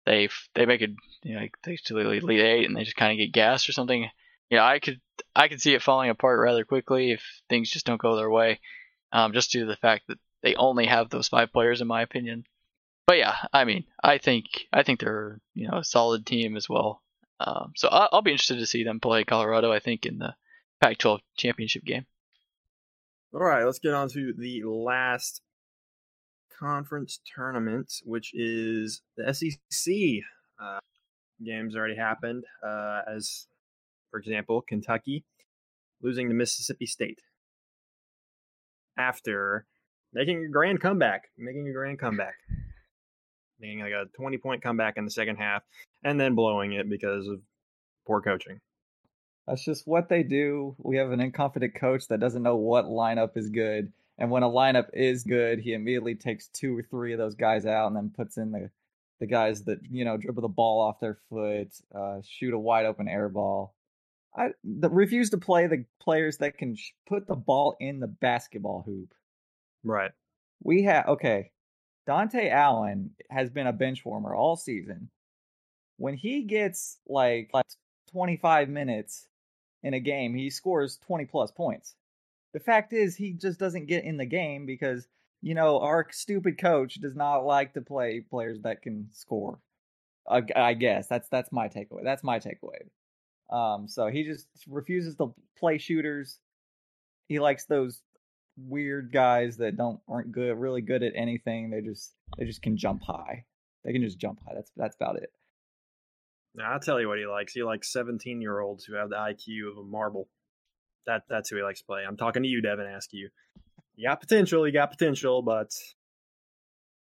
they 0.06 0.30
they 0.54 0.64
make 0.64 0.80
it, 0.80 0.90
you 1.22 1.34
know, 1.34 1.46
they 1.60 2.20
lead 2.20 2.40
eight 2.40 2.66
and 2.66 2.76
they 2.76 2.84
just 2.84 2.96
kind 2.96 3.12
of 3.12 3.18
get 3.18 3.32
gassed 3.32 3.68
or 3.68 3.72
something. 3.72 4.08
You 4.50 4.58
know, 4.58 4.64
I 4.64 4.78
could 4.78 5.00
I 5.34 5.48
can 5.48 5.58
see 5.58 5.74
it 5.74 5.82
falling 5.82 6.10
apart 6.10 6.40
rather 6.40 6.64
quickly 6.64 7.12
if 7.12 7.22
things 7.48 7.70
just 7.70 7.86
don't 7.86 8.00
go 8.00 8.16
their 8.16 8.30
way, 8.30 8.60
um, 9.12 9.32
just 9.32 9.50
due 9.52 9.60
to 9.60 9.66
the 9.66 9.76
fact 9.76 10.04
that 10.08 10.18
they 10.42 10.54
only 10.54 10.86
have 10.86 11.08
those 11.08 11.28
five 11.28 11.52
players, 11.52 11.80
in 11.80 11.86
my 11.86 12.02
opinion. 12.02 12.44
But 13.06 13.18
yeah, 13.18 13.36
I 13.52 13.64
mean, 13.64 13.84
I 14.02 14.18
think 14.18 14.46
I 14.72 14.82
think 14.82 15.00
they're 15.00 15.40
you 15.54 15.68
know 15.68 15.78
a 15.78 15.84
solid 15.84 16.26
team 16.26 16.56
as 16.56 16.68
well. 16.68 17.02
Um, 17.40 17.72
so 17.76 17.88
I'll, 17.88 18.08
I'll 18.12 18.22
be 18.22 18.30
interested 18.30 18.58
to 18.58 18.66
see 18.66 18.84
them 18.84 19.00
play 19.00 19.24
Colorado. 19.24 19.72
I 19.72 19.80
think 19.80 20.06
in 20.06 20.18
the 20.18 20.34
Pac-12 20.80 21.20
championship 21.36 21.84
game. 21.84 22.06
All 23.32 23.40
right, 23.40 23.64
let's 23.64 23.78
get 23.78 23.94
on 23.94 24.08
to 24.10 24.34
the 24.36 24.62
last 24.64 25.42
conference 26.58 27.20
tournament, 27.34 27.92
which 28.04 28.32
is 28.34 29.00
the 29.16 29.32
SEC. 29.32 29.94
Uh, 30.60 30.78
games 31.44 31.74
already 31.74 31.96
happened, 31.96 32.44
uh, 32.64 33.02
as 33.10 33.46
for 34.12 34.20
example, 34.20 34.62
Kentucky 34.62 35.24
losing 36.00 36.28
to 36.28 36.34
Mississippi 36.34 36.86
State 36.86 37.18
after 38.96 39.66
making 40.12 40.44
a 40.44 40.48
grand 40.48 40.80
comeback, 40.80 41.30
making 41.36 41.66
a 41.66 41.72
grand 41.72 41.98
comeback, 41.98 42.34
making 43.58 43.80
like 43.80 43.92
a 43.92 44.04
20 44.14 44.36
point 44.38 44.62
comeback 44.62 44.96
in 44.96 45.04
the 45.04 45.10
second 45.10 45.36
half, 45.36 45.62
and 46.04 46.20
then 46.20 46.36
blowing 46.36 46.72
it 46.74 46.88
because 46.88 47.26
of 47.26 47.40
poor 48.06 48.20
coaching. 48.20 48.60
That's 49.48 49.64
just 49.64 49.88
what 49.88 50.08
they 50.08 50.22
do. 50.22 50.76
We 50.78 50.98
have 50.98 51.10
an 51.10 51.20
incompetent 51.20 51.74
coach 51.74 52.06
that 52.08 52.20
doesn't 52.20 52.42
know 52.42 52.56
what 52.56 52.84
lineup 52.84 53.36
is 53.36 53.48
good. 53.48 53.92
And 54.18 54.30
when 54.30 54.44
a 54.44 54.48
lineup 54.48 54.88
is 54.92 55.24
good, 55.24 55.58
he 55.58 55.72
immediately 55.72 56.14
takes 56.14 56.48
two 56.48 56.78
or 56.78 56.82
three 56.82 57.12
of 57.12 57.18
those 57.18 57.34
guys 57.34 57.66
out 57.66 57.88
and 57.88 57.96
then 57.96 58.12
puts 58.14 58.36
in 58.36 58.52
the 58.52 58.70
the 59.20 59.26
guys 59.26 59.62
that 59.62 59.78
you 59.88 60.04
know 60.04 60.16
dribble 60.16 60.42
the 60.42 60.48
ball 60.48 60.80
off 60.80 60.98
their 60.98 61.16
foot, 61.30 61.68
uh, 61.94 62.20
shoot 62.28 62.52
a 62.52 62.58
wide 62.58 62.86
open 62.86 63.08
air 63.08 63.28
ball. 63.28 63.72
I 64.36 64.50
the, 64.64 64.88
refuse 64.88 65.30
to 65.30 65.38
play 65.38 65.66
the 65.66 65.84
players 66.00 66.38
that 66.38 66.58
can 66.58 66.76
sh- 66.76 66.92
put 67.06 67.26
the 67.26 67.36
ball 67.36 67.76
in 67.80 68.00
the 68.00 68.06
basketball 68.06 68.82
hoop. 68.86 69.14
Right. 69.84 70.12
We 70.62 70.84
have 70.84 71.06
okay. 71.08 71.50
Dontaie 72.08 72.50
Allen 72.50 73.10
has 73.30 73.50
been 73.50 73.66
a 73.66 73.72
bench 73.72 74.04
warmer 74.04 74.34
all 74.34 74.56
season. 74.56 75.10
When 75.98 76.14
he 76.14 76.42
gets 76.42 76.98
like, 77.06 77.50
like 77.52 77.66
25 78.10 78.68
minutes, 78.68 79.28
in 79.82 79.94
a 79.94 80.00
game, 80.00 80.34
he 80.34 80.50
scores 80.50 80.98
20 81.06 81.26
plus 81.26 81.50
points. 81.50 81.94
The 82.52 82.60
fact 82.60 82.92
is, 82.92 83.16
he 83.16 83.32
just 83.32 83.58
doesn't 83.58 83.86
get 83.86 84.04
in 84.04 84.16
the 84.16 84.26
game 84.26 84.66
because, 84.66 85.06
you 85.40 85.54
know, 85.54 85.80
our 85.80 86.06
stupid 86.10 86.58
coach 86.58 86.94
does 86.94 87.16
not 87.16 87.44
like 87.44 87.74
to 87.74 87.80
play 87.80 88.20
players 88.20 88.60
that 88.62 88.82
can 88.82 89.08
score. 89.12 89.58
I, 90.28 90.42
I 90.54 90.74
guess 90.74 91.08
that's 91.08 91.28
that's 91.28 91.50
my 91.50 91.68
takeaway. 91.68 92.04
That's 92.04 92.22
my 92.22 92.38
takeaway. 92.38 92.88
Um, 93.50 93.86
so 93.88 94.08
he 94.08 94.24
just 94.24 94.46
refuses 94.68 95.16
to 95.16 95.34
play 95.58 95.78
shooters. 95.78 96.38
He 97.28 97.38
likes 97.38 97.66
those 97.66 98.00
weird 98.56 99.12
guys 99.12 99.56
that 99.58 99.76
don't 99.76 100.00
aren't 100.08 100.32
good, 100.32 100.56
really 100.56 100.82
good 100.82 101.02
at 101.02 101.12
anything. 101.14 101.70
They 101.70 101.80
just 101.80 102.12
they 102.38 102.44
just 102.44 102.62
can 102.62 102.76
jump 102.76 103.02
high. 103.02 103.44
They 103.84 103.92
can 103.92 104.02
just 104.02 104.18
jump 104.18 104.40
high. 104.46 104.54
That's 104.54 104.70
that's 104.76 104.96
about 104.96 105.16
it. 105.16 105.30
Now, 106.54 106.72
I'll 106.72 106.80
tell 106.80 107.00
you 107.00 107.08
what 107.08 107.18
he 107.18 107.26
likes. 107.26 107.54
He 107.54 107.62
likes 107.62 107.92
17 107.92 108.42
year 108.42 108.60
olds 108.60 108.84
who 108.84 108.94
have 108.94 109.08
the 109.08 109.16
IQ 109.16 109.70
of 109.70 109.78
a 109.78 109.84
marble. 109.84 110.28
That 111.06 111.22
That's 111.28 111.50
who 111.50 111.56
he 111.56 111.62
likes 111.62 111.80
to 111.80 111.86
play. 111.86 112.02
I'm 112.06 112.16
talking 112.16 112.42
to 112.42 112.48
you, 112.48 112.60
Devin 112.60 112.86
Askew. 112.86 113.30
You 113.96 114.08
got 114.08 114.20
potential, 114.20 114.66
you 114.66 114.72
got 114.72 114.90
potential, 114.90 115.42
but 115.42 115.70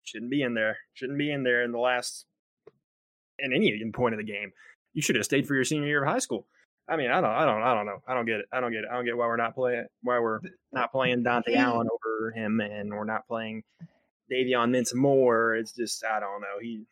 shouldn't 0.03 0.31
be 0.31 0.41
in 0.41 0.53
there. 0.53 0.77
Shouldn't 0.93 1.17
be 1.17 1.31
in 1.31 1.43
there 1.43 1.63
in 1.63 1.71
the 1.71 1.79
last, 1.79 2.25
in 3.39 3.53
any 3.53 3.81
point 3.93 4.13
of 4.13 4.19
the 4.19 4.25
game. 4.25 4.51
You 4.95 5.01
should 5.01 5.17
have 5.17 5.25
stayed 5.25 5.45
for 5.45 5.53
your 5.53 5.65
senior 5.65 5.87
year 5.87 6.03
of 6.03 6.09
high 6.09 6.19
school. 6.19 6.47
I 6.87 6.95
mean, 6.97 7.11
I 7.11 7.19
don't, 7.19 7.31
I 7.31 7.45
don't, 7.45 7.61
I 7.61 7.73
don't 7.73 7.85
know. 7.85 8.01
I 8.07 8.13
don't 8.13 8.25
get 8.25 8.39
it. 8.39 8.45
I 8.51 8.61
don't 8.61 8.71
get 8.71 8.83
it. 8.83 8.89
I 8.89 8.95
don't 8.95 9.05
get 9.05 9.17
why 9.17 9.27
we're 9.27 9.37
not 9.37 9.53
playing, 9.55 9.85
why 10.01 10.19
we're 10.19 10.39
not 10.71 10.91
playing 10.91 11.23
Dontaie 11.23 11.55
Allen 11.55 11.87
over 11.91 12.31
him, 12.31 12.61
and 12.61 12.93
we're 12.93 13.03
not 13.03 13.27
playing 13.27 13.63
Davion 14.31 14.69
Mintz 14.69 14.95
more. 14.95 15.55
It's 15.55 15.73
just, 15.73 16.03
I 16.05 16.19
don't 16.19 16.41
know. 16.41 16.59
He 16.61 16.85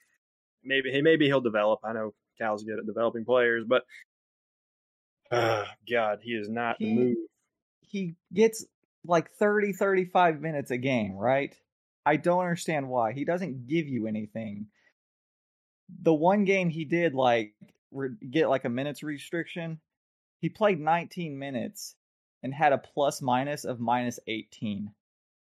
maybe, 0.63 0.91
he 0.91 1.01
maybe 1.01 1.27
he'll 1.27 1.41
develop. 1.41 1.79
I 1.83 1.93
know 1.93 2.13
Cal's 2.37 2.63
good 2.63 2.79
at 2.79 2.85
developing 2.85 3.23
players, 3.23 3.65
but 3.67 3.83
uh, 5.31 5.65
God, 5.89 6.19
he 6.21 6.31
is 6.31 6.49
not 6.49 6.75
he, 6.79 6.85
the 6.85 6.95
move. 6.95 7.17
He 7.81 8.15
gets 8.33 8.65
like 9.05 9.31
30, 9.31 9.73
35 9.73 10.41
minutes 10.41 10.71
a 10.71 10.77
game, 10.77 11.15
right? 11.15 11.55
I 12.05 12.17
don't 12.17 12.41
understand 12.41 12.89
why. 12.89 13.13
He 13.13 13.25
doesn't 13.25 13.67
give 13.67 13.87
you 13.87 14.07
anything. 14.07 14.67
The 16.01 16.13
one 16.13 16.45
game 16.45 16.69
he 16.69 16.85
did 16.85 17.13
like 17.13 17.53
get 18.29 18.49
like 18.49 18.65
a 18.65 18.69
minutes 18.69 19.03
restriction, 19.03 19.79
he 20.39 20.49
played 20.49 20.79
19 20.79 21.37
minutes 21.37 21.95
and 22.41 22.53
had 22.53 22.73
a 22.73 22.77
plus 22.77 23.21
minus 23.21 23.63
of 23.63 23.79
minus 23.79 24.19
18. 24.27 24.91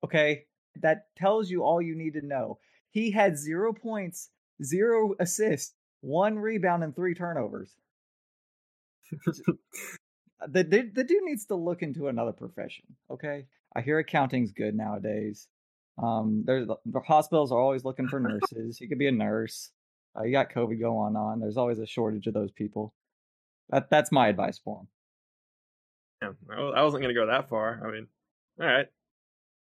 Okay? 0.04 0.44
That 0.82 1.06
tells 1.16 1.50
you 1.50 1.62
all 1.62 1.80
you 1.80 1.94
need 1.96 2.14
to 2.14 2.26
know. 2.26 2.58
He 2.90 3.10
had 3.10 3.38
0 3.38 3.72
points, 3.72 4.30
0 4.62 5.14
assists, 5.18 5.74
one 6.00 6.38
rebound 6.38 6.84
and 6.84 6.94
three 6.94 7.14
turnovers. 7.14 7.74
the, 10.48 10.64
the 10.64 10.90
the 10.94 11.04
dude 11.04 11.24
needs 11.24 11.46
to 11.46 11.54
look 11.54 11.82
into 11.82 12.08
another 12.08 12.32
profession. 12.32 12.84
Okay, 13.10 13.46
I 13.74 13.80
hear 13.80 13.98
accounting's 13.98 14.52
good 14.52 14.74
nowadays. 14.74 15.48
Um, 16.02 16.42
there's 16.46 16.66
the 16.66 17.00
hospitals 17.00 17.52
are 17.52 17.60
always 17.60 17.84
looking 17.84 18.08
for 18.08 18.20
nurses. 18.20 18.78
He 18.78 18.88
could 18.88 18.98
be 18.98 19.08
a 19.08 19.12
nurse. 19.12 19.70
Uh, 20.16 20.24
you 20.24 20.32
got 20.32 20.52
COVID 20.52 20.80
going 20.80 21.16
on. 21.16 21.40
There's 21.40 21.56
always 21.56 21.78
a 21.78 21.86
shortage 21.86 22.26
of 22.26 22.34
those 22.34 22.52
people. 22.52 22.94
That 23.70 23.90
that's 23.90 24.12
my 24.12 24.28
advice 24.28 24.60
for 24.62 24.80
him. 24.80 24.88
Yeah, 26.22 26.56
I 26.76 26.82
wasn't 26.82 27.02
gonna 27.02 27.14
go 27.14 27.26
that 27.26 27.48
far. 27.48 27.80
I 27.84 27.90
mean, 27.90 28.06
all 28.60 28.66
right, 28.66 28.86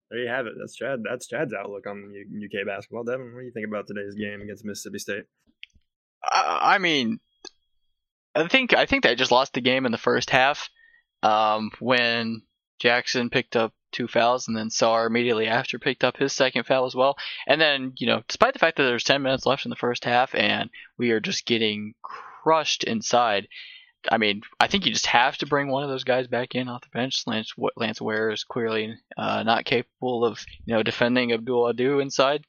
there 0.09 0.19
you 0.19 0.27
have 0.29 0.47
it. 0.47 0.53
That's 0.57 0.75
Chad. 0.75 0.99
That's 1.07 1.27
Chad's 1.27 1.53
outlook 1.53 1.87
on 1.87 2.13
UK 2.13 2.65
basketball. 2.65 3.03
Devin, 3.03 3.33
what 3.33 3.41
do 3.41 3.45
you 3.45 3.51
think 3.51 3.67
about 3.67 3.87
today's 3.87 4.15
game 4.15 4.41
against 4.41 4.65
Mississippi 4.65 4.99
State? 4.99 5.23
I 6.23 6.77
mean, 6.77 7.19
I 8.35 8.47
think 8.47 8.73
I 8.73 8.85
think 8.85 9.03
they 9.03 9.15
just 9.15 9.31
lost 9.31 9.53
the 9.53 9.61
game 9.61 9.85
in 9.85 9.91
the 9.91 9.97
first 9.97 10.29
half 10.29 10.69
um, 11.23 11.71
when 11.79 12.41
Jackson 12.79 13.29
picked 13.29 13.55
up 13.55 13.73
two 13.91 14.07
fouls, 14.07 14.47
and 14.47 14.57
then 14.57 14.69
Sarr 14.69 15.07
immediately 15.07 15.47
after 15.47 15.79
picked 15.79 16.03
up 16.03 16.17
his 16.17 16.33
second 16.33 16.65
foul 16.65 16.85
as 16.85 16.95
well. 16.95 17.17
And 17.47 17.59
then, 17.59 17.93
you 17.97 18.07
know, 18.07 18.23
despite 18.27 18.53
the 18.53 18.59
fact 18.59 18.77
that 18.77 18.83
there's 18.83 19.03
10 19.03 19.21
minutes 19.21 19.45
left 19.45 19.65
in 19.65 19.69
the 19.69 19.75
first 19.75 20.05
half 20.05 20.33
and 20.35 20.69
we 20.97 21.11
are 21.11 21.19
just 21.19 21.45
getting 21.45 21.93
crushed 22.01 22.83
inside, 22.83 23.47
I 24.09 24.17
mean, 24.17 24.41
I 24.59 24.67
think 24.67 24.85
you 24.85 24.93
just 24.93 25.07
have 25.07 25.37
to 25.37 25.45
bring 25.45 25.67
one 25.67 25.83
of 25.83 25.89
those 25.89 26.03
guys 26.03 26.27
back 26.27 26.55
in 26.55 26.67
off 26.67 26.81
the 26.81 26.89
bench. 26.89 27.23
Lance 27.27 27.53
Lance 27.75 28.01
Ware 28.01 28.31
is 28.31 28.43
clearly 28.43 28.95
uh, 29.17 29.43
not 29.43 29.65
capable 29.65 30.25
of 30.25 30.43
you 30.65 30.73
know 30.73 30.83
defending 30.83 31.31
Abdul 31.33 31.67
Ado 31.67 31.99
inside. 31.99 32.45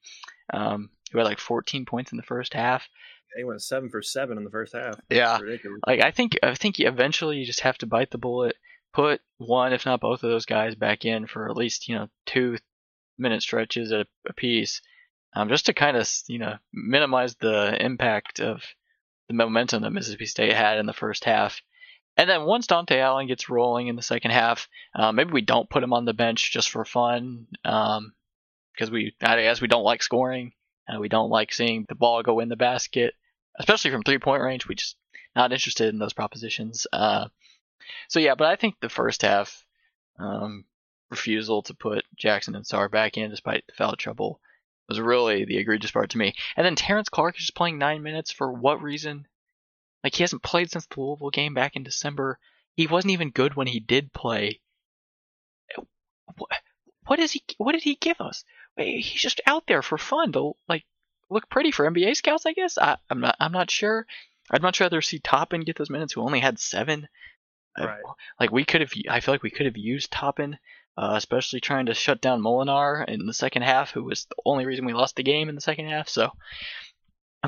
Um, 0.53 0.91
he 1.11 1.19
had 1.19 1.25
like 1.25 1.39
14 1.39 1.85
points 1.85 2.13
in 2.13 2.17
the 2.17 2.23
first 2.23 2.55
half. 2.55 2.89
He 3.37 3.45
went 3.45 3.63
seven 3.63 3.89
for 3.89 4.03
seven 4.03 4.39
in 4.39 4.45
the 4.45 4.51
first 4.51 4.75
half. 4.75 5.01
Yeah, 5.11 5.39
like 5.87 6.01
I 6.01 6.11
think 6.11 6.39
I 6.43 6.55
think 6.55 6.81
eventually 6.81 7.39
you 7.39 7.47
just 7.47 7.61
have 7.61 7.79
to 7.79 7.87
bite 7.87 8.11
the 8.11 8.19
bullet, 8.19 8.57
put 8.93 9.21
one 9.39 9.73
if 9.73 9.87
not 9.87 10.01
both 10.01 10.23
of 10.23 10.31
those 10.31 10.47
guys 10.47 10.75
back 10.75 11.05
in 11.05 11.27
for 11.27 11.49
at 11.49 11.57
least 11.57 11.89
you 11.89 11.95
know 11.95 12.09
two 12.27 12.57
minute 13.19 13.43
stretches 13.43 13.93
at 13.93 14.07
a 14.29 14.33
piece, 14.33 14.81
um, 15.35 15.49
just 15.49 15.67
to 15.67 15.75
kind 15.75 15.97
of 15.97 16.11
you 16.27 16.39
know 16.39 16.57
minimize 16.73 17.35
the 17.37 17.77
impact 17.85 18.41
of 18.41 18.63
the 19.29 19.35
momentum 19.35 19.83
that 19.83 19.91
Mississippi 19.91 20.27
State 20.27 20.53
had 20.53 20.79
in 20.79 20.87
the 20.87 20.93
first 20.93 21.25
half. 21.25 21.61
And 22.17 22.29
then 22.29 22.45
once 22.45 22.67
Dontaie 22.67 23.01
Allen 23.01 23.27
gets 23.27 23.49
rolling 23.49 23.87
in 23.87 23.97
the 23.97 24.03
second 24.03 24.33
half, 24.33 24.69
uh, 24.95 25.13
maybe 25.13 25.33
we 25.33 25.41
don't 25.41 25.71
put 25.71 25.83
him 25.83 25.95
on 25.95 26.05
the 26.05 26.13
bench 26.13 26.53
just 26.53 26.71
for 26.71 26.85
fun, 26.85 27.47
um, 27.65 28.13
because 28.75 28.91
we 28.91 29.15
I 29.23 29.41
guess 29.43 29.61
we 29.61 29.69
don't 29.69 29.85
like 29.85 30.03
scoring 30.03 30.53
and 30.87 31.01
we 31.01 31.09
don't 31.09 31.31
like 31.31 31.53
seeing 31.53 31.87
the 31.89 31.95
ball 31.95 32.23
go 32.23 32.41
in 32.41 32.49
the 32.49 32.57
basket, 32.57 33.15
especially 33.59 33.91
from 33.91 34.03
three 34.03 34.19
point 34.19 34.43
range. 34.43 34.67
We 34.67 34.75
just 34.75 34.97
not 35.35 35.53
interested 35.53 35.89
in 35.89 35.99
those 35.99 36.13
propositions. 36.13 36.87
Uh, 36.93 37.29
so 38.09 38.21
yeah, 38.21 38.35
but 38.35 38.49
I 38.49 38.57
think 38.57 38.77
the 38.81 38.89
first 38.89 39.23
half 39.23 39.65
um, 40.19 40.65
refusal 41.11 41.63
to 41.63 41.75
put 41.75 42.05
Jackson 42.17 42.55
and 42.55 42.65
Sarr 42.65 42.91
back 42.91 43.17
in 43.17 43.31
despite 43.31 43.67
the 43.67 43.75
foul 43.75 43.97
trouble 43.97 44.41
was 44.89 45.01
really 45.01 45.45
the 45.45 45.59
egregious 45.59 45.91
part 45.91 46.11
to 46.11 46.19
me. 46.19 46.35
And 46.57 46.67
then 46.67 46.77
Terrence 46.77 47.09
Clarke 47.09 47.37
is 47.37 47.43
just 47.43 47.55
playing 47.55 47.79
nine 47.79 48.03
minutes 48.03 48.31
for 48.31 48.53
what 48.53 48.83
reason? 48.83 49.27
Like 50.03 50.15
he 50.15 50.23
hasn't 50.23 50.43
played 50.43 50.71
since 50.71 50.87
the 50.87 51.01
Louisville 51.01 51.31
game 51.31 51.55
back 51.55 51.77
in 51.77 51.83
December. 51.83 52.39
He 52.75 52.87
wasn't 52.87 53.13
even 53.13 53.31
good 53.31 53.55
when 53.55 53.67
he 53.67 53.81
did 53.81 54.13
play. 54.13 54.61
What 57.07 57.19
is 57.19 57.33
he? 57.33 57.43
What 57.59 57.73
did 57.73 57.83
he 57.83 57.97
give 57.97 58.21
us? 58.21 58.45
He's 58.77 59.07
just 59.07 59.41
out 59.47 59.67
there 59.67 59.83
for 59.83 59.99
fun 59.99 60.33
to 60.33 60.57
like 60.69 60.85
look 61.31 61.49
pretty 61.49 61.71
for 61.71 61.89
NBA 61.89 62.17
scouts, 62.17 62.47
I 62.47 62.53
guess. 62.53 62.79
I, 62.79 62.97
am 63.11 63.21
not. 63.21 63.37
I'm 63.39 63.53
not 63.53 63.71
sure. 63.71 64.07
I'd 64.51 64.63
much 64.63 64.81
rather 64.81 65.03
see 65.03 65.19
Toppin 65.19 65.63
get 65.63 65.77
those 65.77 65.91
minutes, 65.91 66.13
who 66.13 66.23
only 66.23 66.41
had 66.41 66.59
seven. 66.59 67.09
Right. 67.79 67.89
I, 67.89 68.13
like 68.39 68.53
we 68.53 68.65
could 68.65 68.81
have. 68.81 68.93
I 69.09 69.21
feel 69.21 69.35
like 69.35 69.43
we 69.43 69.51
could 69.51 69.67
have 69.67 69.77
used 69.77 70.11
Toppin 70.11 70.59
uh, 70.97 71.13
especially 71.15 71.61
trying 71.61 71.87
to 71.87 71.95
shut 71.95 72.21
down 72.21 72.43
Molinar 72.43 73.09
in 73.09 73.27
the 73.27 73.33
second 73.33 73.63
half, 73.63 73.91
who 73.91 74.05
was 74.05 74.27
the 74.27 74.37
only 74.45 74.67
reason 74.67 74.85
we 74.85 74.93
lost 74.93 75.17
the 75.17 75.23
game 75.23 75.49
in 75.49 75.55
the 75.55 75.61
second 75.61 75.89
half. 75.89 76.09
So, 76.09 76.31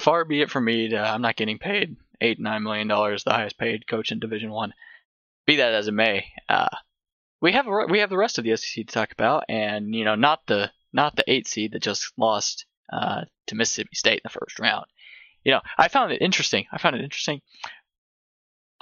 far 0.01 0.25
be 0.25 0.41
it 0.41 0.51
from 0.51 0.65
me 0.65 0.89
to, 0.89 0.99
I'm 0.99 1.23
not 1.23 1.37
getting 1.37 1.59
paid 1.59 1.97
eight 2.21 2.41
nine 2.41 2.63
million 2.63 2.89
dollars, 2.89 3.25
the 3.25 3.33
highest 3.33 3.59
paid 3.59 3.87
coach 3.87 4.13
in 4.13 4.19
Division 4.19 4.51
One. 4.51 4.73
Be 5.47 5.57
that 5.57 5.75
as 5.75 5.89
it 5.89 5.93
may, 5.93 6.27
uh, 6.49 6.69
we 7.43 7.53
have 7.53 7.67
we 7.91 7.99
have 7.99 8.11
the 8.11 8.17
rest 8.17 8.39
of 8.39 8.45
the 8.45 8.57
SEC 8.57 8.87
to 8.87 8.93
talk 8.93 9.13
about, 9.13 9.45
and 9.49 9.95
you 9.95 10.05
know, 10.05 10.15
not 10.15 10.47
the 10.47 10.71
not 10.93 11.17
the 11.17 11.25
eight 11.31 11.47
seed 11.47 11.73
that 11.73 11.83
just 11.83 12.13
lost 12.17 12.65
uh, 12.91 13.25
to 13.49 13.55
Mississippi 13.55 13.95
State 13.95 14.15
in 14.15 14.21
the 14.25 14.31
first 14.31 14.59
round. 14.59 14.87
You 15.45 15.53
know, 15.53 15.61
I 15.77 15.89
found 15.89 16.13
it 16.13 16.23
interesting. 16.23 16.65
I 16.73 16.79
found 16.79 16.97
it 16.97 17.03
interesting 17.03 17.43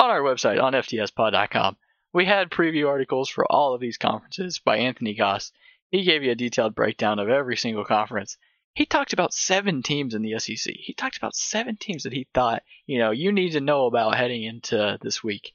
on 0.02 0.10
our 0.10 0.20
website 0.20 0.60
on 0.60 0.72
ftspod.com. 0.72 1.76
We 2.12 2.26
had 2.26 2.50
preview 2.50 2.88
articles 2.88 3.28
for 3.28 3.46
all 3.50 3.72
of 3.72 3.80
these 3.80 3.98
conferences 3.98 4.58
by 4.58 4.78
Anthony 4.78 5.14
Goss. 5.14 5.52
He 5.90 6.02
gave 6.02 6.24
you 6.24 6.32
a 6.32 6.34
detailed 6.34 6.74
breakdown 6.74 7.20
of 7.20 7.28
every 7.28 7.56
single 7.56 7.84
conference. 7.84 8.36
He 8.74 8.84
talked 8.84 9.12
about 9.12 9.32
seven 9.32 9.82
teams 9.82 10.14
in 10.14 10.22
the 10.22 10.38
SEC. 10.38 10.74
He 10.74 10.92
talked 10.94 11.18
about 11.18 11.36
seven 11.36 11.76
teams 11.76 12.02
that 12.02 12.12
he 12.12 12.26
thought, 12.34 12.64
you 12.86 12.98
know, 12.98 13.12
you 13.12 13.30
need 13.30 13.52
to 13.52 13.60
know 13.60 13.86
about 13.86 14.16
heading 14.16 14.42
into 14.42 14.98
this 15.00 15.22
week. 15.22 15.52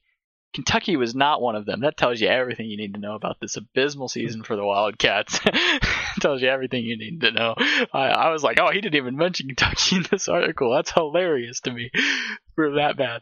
Kentucky 0.54 0.96
was 0.96 1.14
not 1.14 1.42
one 1.42 1.56
of 1.56 1.66
them. 1.66 1.82
That 1.82 1.98
tells 1.98 2.22
you 2.22 2.28
everything 2.30 2.70
you 2.70 2.78
need 2.78 2.94
to 2.94 3.00
know 3.00 3.16
about 3.16 3.40
this 3.42 3.58
abysmal 3.58 4.08
season 4.08 4.44
for 4.44 4.56
the 4.56 4.66
Wildcats. 4.66 5.40
tells 6.22 6.42
you 6.42 6.48
everything 6.48 6.84
you 6.84 6.98
need 6.98 7.22
to 7.22 7.32
know. 7.32 7.54
I, 7.58 8.08
I, 8.08 8.32
was 8.32 8.44
like, 8.44 8.60
oh, 8.60 8.72
he 8.72 8.82
didn't 8.82 8.96
even 8.96 9.18
mention 9.18 9.48
Kentucky 9.48 9.98
in 9.98 10.06
this 10.10 10.28
article. 10.28 10.74
That's 10.74 10.92
hilarious 10.92 11.60
to 11.62 11.72
me. 11.72 11.92
We're 12.56 12.76
that 12.76 12.98
bad. 12.98 13.22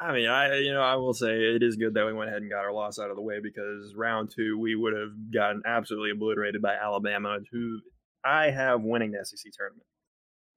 I 0.00 0.12
mean, 0.12 0.28
I 0.28 0.58
you 0.58 0.72
know 0.72 0.82
I 0.82 0.96
will 0.96 1.14
say 1.14 1.38
it 1.54 1.62
is 1.62 1.76
good 1.76 1.94
that 1.94 2.06
we 2.06 2.12
went 2.12 2.30
ahead 2.30 2.42
and 2.42 2.50
got 2.50 2.64
our 2.64 2.72
loss 2.72 2.98
out 2.98 3.10
of 3.10 3.16
the 3.16 3.22
way 3.22 3.38
because 3.42 3.94
round 3.96 4.30
two 4.34 4.58
we 4.58 4.74
would 4.74 4.92
have 4.92 5.32
gotten 5.32 5.62
absolutely 5.64 6.10
obliterated 6.10 6.60
by 6.60 6.74
Alabama, 6.74 7.38
who 7.52 7.80
I 8.24 8.50
have 8.50 8.82
winning 8.82 9.12
the 9.12 9.24
SEC 9.24 9.52
tournament. 9.52 9.86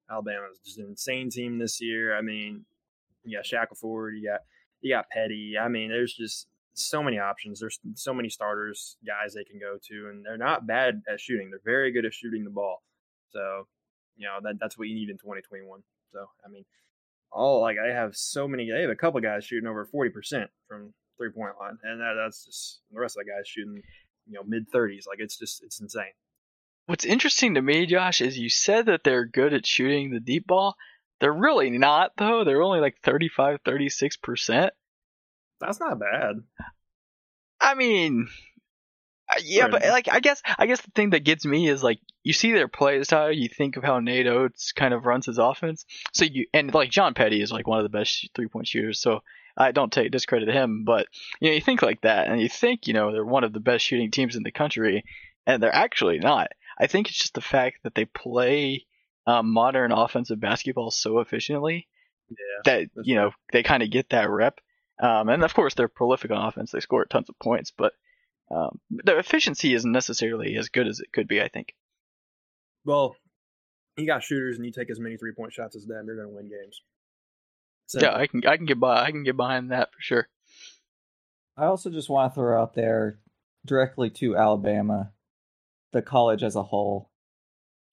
Alabama 0.09 0.47
is 0.51 0.59
just 0.65 0.79
an 0.79 0.87
insane 0.89 1.29
team 1.29 1.59
this 1.59 1.81
year. 1.81 2.17
I 2.17 2.21
mean, 2.21 2.65
you 3.23 3.37
got 3.37 3.45
Shackelford, 3.45 4.15
you 4.15 4.27
got 4.27 4.41
you 4.81 4.93
got 4.93 5.09
Petty. 5.09 5.55
I 5.59 5.67
mean, 5.67 5.89
there's 5.89 6.13
just 6.13 6.47
so 6.73 7.03
many 7.03 7.19
options. 7.19 7.59
There's 7.59 7.79
so 7.95 8.13
many 8.13 8.29
starters, 8.29 8.97
guys 9.05 9.33
they 9.33 9.43
can 9.43 9.59
go 9.59 9.77
to, 9.89 10.09
and 10.09 10.25
they're 10.25 10.37
not 10.37 10.67
bad 10.67 11.01
at 11.11 11.19
shooting. 11.19 11.49
They're 11.49 11.59
very 11.63 11.91
good 11.91 12.05
at 12.05 12.13
shooting 12.13 12.43
the 12.43 12.49
ball. 12.49 12.83
So, 13.29 13.67
you 14.15 14.25
know, 14.25 14.37
that 14.43 14.55
that's 14.59 14.77
what 14.77 14.87
you 14.87 14.95
need 14.95 15.09
in 15.09 15.17
2021. 15.17 15.81
So, 16.13 16.19
I 16.45 16.49
mean, 16.49 16.65
all 17.31 17.61
like 17.61 17.77
I 17.77 17.93
have 17.93 18.15
so 18.15 18.47
many. 18.47 18.69
They 18.71 18.81
have 18.81 18.89
a 18.89 18.95
couple 18.95 19.19
guys 19.21 19.45
shooting 19.45 19.67
over 19.67 19.85
forty 19.85 20.09
percent 20.09 20.49
from 20.67 20.93
three 21.17 21.31
point 21.31 21.53
line, 21.59 21.77
and 21.83 21.99
that, 22.01 22.13
that's 22.17 22.45
just 22.45 22.81
the 22.91 22.99
rest 22.99 23.17
of 23.17 23.25
the 23.25 23.31
guys 23.31 23.47
shooting, 23.47 23.81
you 24.27 24.33
know, 24.33 24.43
mid 24.45 24.69
thirties. 24.69 25.05
Like 25.07 25.19
it's 25.19 25.37
just 25.37 25.63
it's 25.63 25.79
insane. 25.79 26.13
What's 26.87 27.05
interesting 27.05 27.55
to 27.55 27.61
me, 27.61 27.85
Josh, 27.85 28.21
is 28.21 28.37
you 28.39 28.49
said 28.49 28.85
that 28.85 29.03
they're 29.03 29.25
good 29.25 29.53
at 29.53 29.65
shooting 29.65 30.09
the 30.09 30.21
deep 30.21 30.47
ball. 30.47 30.75
They're 31.19 31.33
really 31.33 31.69
not, 31.69 32.11
though. 32.17 32.43
They're 32.45 32.61
only 32.61 32.79
like 32.79 32.97
35, 33.03 33.59
36%. 33.63 34.69
That's 35.59 35.79
not 35.79 35.99
bad. 35.99 36.35
I 37.59 37.73
mean, 37.73 38.29
yeah, 39.43 39.67
but 39.67 39.83
like 39.83 40.07
I 40.09 40.19
guess 40.19 40.41
I 40.57 40.67
guess 40.67 40.81
the 40.81 40.91
thing 40.91 41.09
that 41.09 41.23
gets 41.23 41.45
me 41.45 41.67
is 41.67 41.83
like 41.83 41.99
you 42.27 42.33
see 42.33 42.51
their 42.51 42.67
play 42.67 43.01
style, 43.05 43.31
you 43.31 43.47
think 43.47 43.77
of 43.77 43.85
how 43.85 44.01
Nate 44.01 44.27
Oats 44.27 44.73
kind 44.73 44.93
of 44.93 45.05
runs 45.05 45.27
his 45.27 45.37
offense. 45.37 45.85
So 46.11 46.25
you 46.25 46.45
and 46.53 46.73
like 46.73 46.89
John 46.89 47.13
Petty 47.13 47.41
is 47.41 47.53
like 47.53 47.67
one 47.67 47.79
of 47.79 47.83
the 47.83 47.97
best 47.97 48.29
three 48.35 48.49
point 48.49 48.67
shooters. 48.67 48.99
So 48.99 49.21
I 49.55 49.71
don't 49.71 49.93
take 49.93 50.11
discredit 50.11 50.47
to 50.47 50.51
him, 50.51 50.83
but 50.83 51.07
you 51.39 51.47
know 51.47 51.55
you 51.55 51.61
think 51.61 51.81
like 51.81 52.01
that, 52.01 52.27
and 52.27 52.41
you 52.41 52.49
think 52.49 52.85
you 52.85 52.93
know 52.93 53.13
they're 53.13 53.23
one 53.23 53.45
of 53.45 53.53
the 53.53 53.61
best 53.61 53.85
shooting 53.85 54.11
teams 54.11 54.35
in 54.35 54.43
the 54.43 54.51
country, 54.51 55.05
and 55.45 55.63
they're 55.63 55.73
actually 55.73 56.19
not. 56.19 56.49
I 56.77 56.87
think 56.87 57.07
it's 57.07 57.17
just 57.17 57.33
the 57.33 57.39
fact 57.39 57.77
that 57.83 57.95
they 57.95 58.03
play 58.03 58.85
um, 59.25 59.53
modern 59.53 59.93
offensive 59.93 60.41
basketball 60.41 60.91
so 60.91 61.19
efficiently 61.19 61.87
yeah, 62.29 62.35
that 62.65 62.89
you 63.05 63.15
know 63.15 63.31
they 63.53 63.63
kind 63.63 63.83
of 63.83 63.89
get 63.89 64.09
that 64.09 64.29
rep. 64.29 64.59
Um, 64.99 65.29
and 65.29 65.45
of 65.45 65.53
course 65.53 65.75
they're 65.75 65.87
prolific 65.87 66.31
on 66.31 66.45
offense; 66.45 66.71
they 66.71 66.81
score 66.81 67.05
tons 67.05 67.29
of 67.29 67.39
points, 67.39 67.71
but 67.71 67.93
um, 68.51 68.81
the 68.91 69.17
efficiency 69.17 69.73
isn't 69.73 69.93
necessarily 69.93 70.57
as 70.57 70.67
good 70.67 70.87
as 70.87 70.99
it 70.99 71.13
could 71.13 71.29
be. 71.29 71.41
I 71.41 71.47
think. 71.47 71.73
Well, 72.87 73.15
you 73.97 74.07
got 74.07 74.23
shooters, 74.23 74.57
and 74.57 74.65
you 74.65 74.71
take 74.71 74.89
as 74.89 74.99
many 74.99 75.17
three 75.17 75.33
point 75.33 75.53
shots 75.53 75.75
as 75.75 75.85
them, 75.85 76.05
you're 76.07 76.15
going 76.15 76.29
to 76.29 76.35
win 76.35 76.49
games. 76.49 76.81
So, 77.85 77.99
yeah, 78.01 78.15
I 78.15 78.27
can 78.27 78.45
I 78.45 78.57
can 78.57 78.65
get 78.65 78.79
by 78.79 79.03
I 79.03 79.11
can 79.11 79.23
get 79.23 79.37
behind 79.37 79.71
that 79.71 79.93
for 79.93 80.01
sure. 80.01 80.27
I 81.55 81.65
also 81.65 81.89
just 81.89 82.09
want 82.09 82.31
to 82.31 82.35
throw 82.35 82.59
out 82.59 82.73
there 82.73 83.19
directly 83.65 84.09
to 84.11 84.35
Alabama, 84.35 85.11
the 85.93 86.01
college 86.01 86.43
as 86.43 86.55
a 86.55 86.63
whole. 86.63 87.11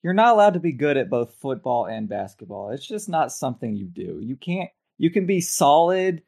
You're 0.02 0.14
not 0.14 0.34
allowed 0.34 0.54
to 0.54 0.60
be 0.60 0.72
good 0.72 0.96
at 0.96 1.10
both 1.10 1.36
football 1.40 1.86
and 1.86 2.08
basketball. 2.08 2.70
It's 2.70 2.86
just 2.86 3.08
not 3.08 3.32
something 3.32 3.74
you 3.74 3.86
do. 3.86 4.20
You 4.22 4.36
can't 4.36 4.70
you 4.98 5.10
can 5.10 5.26
be 5.26 5.40
solid 5.40 6.22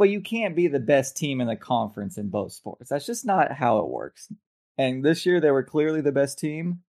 but 0.00 0.08
you 0.08 0.22
can't 0.22 0.56
be 0.56 0.66
the 0.66 0.80
best 0.80 1.14
team 1.14 1.42
in 1.42 1.46
the 1.46 1.54
conference 1.54 2.16
in 2.16 2.30
both 2.30 2.54
sports. 2.54 2.88
That's 2.88 3.04
just 3.04 3.26
not 3.26 3.52
how 3.52 3.80
it 3.80 3.88
works. 3.90 4.32
And 4.78 5.04
this 5.04 5.26
year 5.26 5.42
they 5.42 5.50
were 5.50 5.62
clearly 5.62 6.00
the 6.00 6.10
best 6.10 6.38
team. 6.38 6.80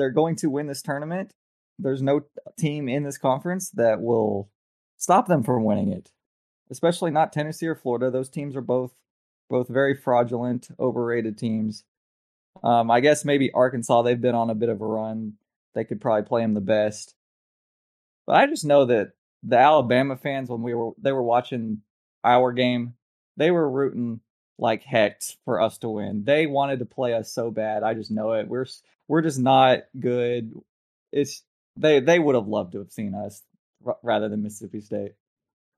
They're 0.00 0.10
going 0.10 0.36
to 0.36 0.48
win 0.48 0.66
this 0.66 0.80
tournament. 0.80 1.34
There's 1.78 2.00
no 2.00 2.22
team 2.58 2.88
in 2.88 3.02
this 3.02 3.18
conference 3.18 3.68
that 3.72 4.00
will 4.00 4.48
stop 4.96 5.28
them 5.28 5.42
from 5.42 5.62
winning 5.62 5.92
it. 5.92 6.10
Especially 6.70 7.10
not 7.10 7.34
Tennessee 7.34 7.66
or 7.66 7.74
Florida. 7.74 8.10
Those 8.10 8.30
teams 8.30 8.56
are 8.56 8.62
both 8.62 8.92
both 9.50 9.68
very 9.68 9.94
fraudulent, 9.94 10.68
overrated 10.78 11.36
teams. 11.36 11.84
Um, 12.64 12.90
I 12.90 13.00
guess 13.00 13.26
maybe 13.26 13.52
Arkansas. 13.52 14.00
They've 14.00 14.18
been 14.18 14.34
on 14.34 14.48
a 14.48 14.54
bit 14.54 14.70
of 14.70 14.80
a 14.80 14.86
run. 14.86 15.34
They 15.74 15.84
could 15.84 16.00
probably 16.00 16.26
play 16.26 16.40
them 16.40 16.54
the 16.54 16.62
best. 16.62 17.14
But 18.26 18.36
I 18.36 18.46
just 18.46 18.64
know 18.64 18.86
that 18.86 19.10
the 19.42 19.58
Alabama 19.58 20.16
fans, 20.16 20.48
when 20.48 20.62
we 20.62 20.72
were 20.72 20.92
they 20.96 21.12
were 21.12 21.22
watching 21.22 21.82
our 22.24 22.52
game, 22.52 22.94
they 23.36 23.50
were 23.50 23.70
rooting 23.70 24.20
like 24.58 24.82
heck 24.82 25.20
for 25.44 25.60
us 25.60 25.76
to 25.78 25.90
win. 25.90 26.24
They 26.24 26.46
wanted 26.46 26.78
to 26.78 26.86
play 26.86 27.12
us 27.12 27.30
so 27.30 27.50
bad. 27.50 27.82
I 27.82 27.92
just 27.92 28.10
know 28.10 28.32
it. 28.32 28.48
We're 28.48 28.66
we're 29.10 29.22
just 29.22 29.40
not 29.40 29.80
good. 29.98 30.52
It's 31.10 31.42
they 31.76 31.98
they 31.98 32.20
would 32.20 32.36
have 32.36 32.46
loved 32.46 32.72
to 32.72 32.78
have 32.78 32.92
seen 32.92 33.12
us 33.12 33.42
r- 33.84 33.98
rather 34.04 34.28
than 34.28 34.44
Mississippi 34.44 34.80
State. 34.80 35.14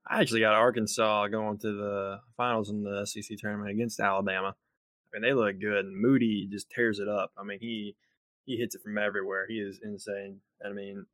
I 0.06 0.20
actually 0.20 0.40
got 0.40 0.52
Arkansas 0.52 1.28
going 1.28 1.56
to 1.60 1.72
the 1.72 2.20
finals 2.36 2.68
in 2.68 2.84
the 2.84 3.06
SEC 3.06 3.38
tournament 3.38 3.70
against 3.70 4.00
Alabama. 4.00 4.48
I 4.54 5.16
mean, 5.18 5.22
they 5.22 5.32
look 5.32 5.58
good. 5.58 5.86
And 5.86 5.96
Moody 5.96 6.46
just 6.50 6.70
tears 6.70 6.98
it 6.98 7.08
up. 7.08 7.32
I 7.38 7.42
mean, 7.42 7.58
he 7.58 7.96
he 8.44 8.58
hits 8.58 8.74
it 8.74 8.82
from 8.82 8.98
everywhere. 8.98 9.46
He 9.48 9.54
is 9.54 9.80
insane. 9.82 10.40
And 10.60 10.74
I 10.74 10.76
mean, 10.76 11.06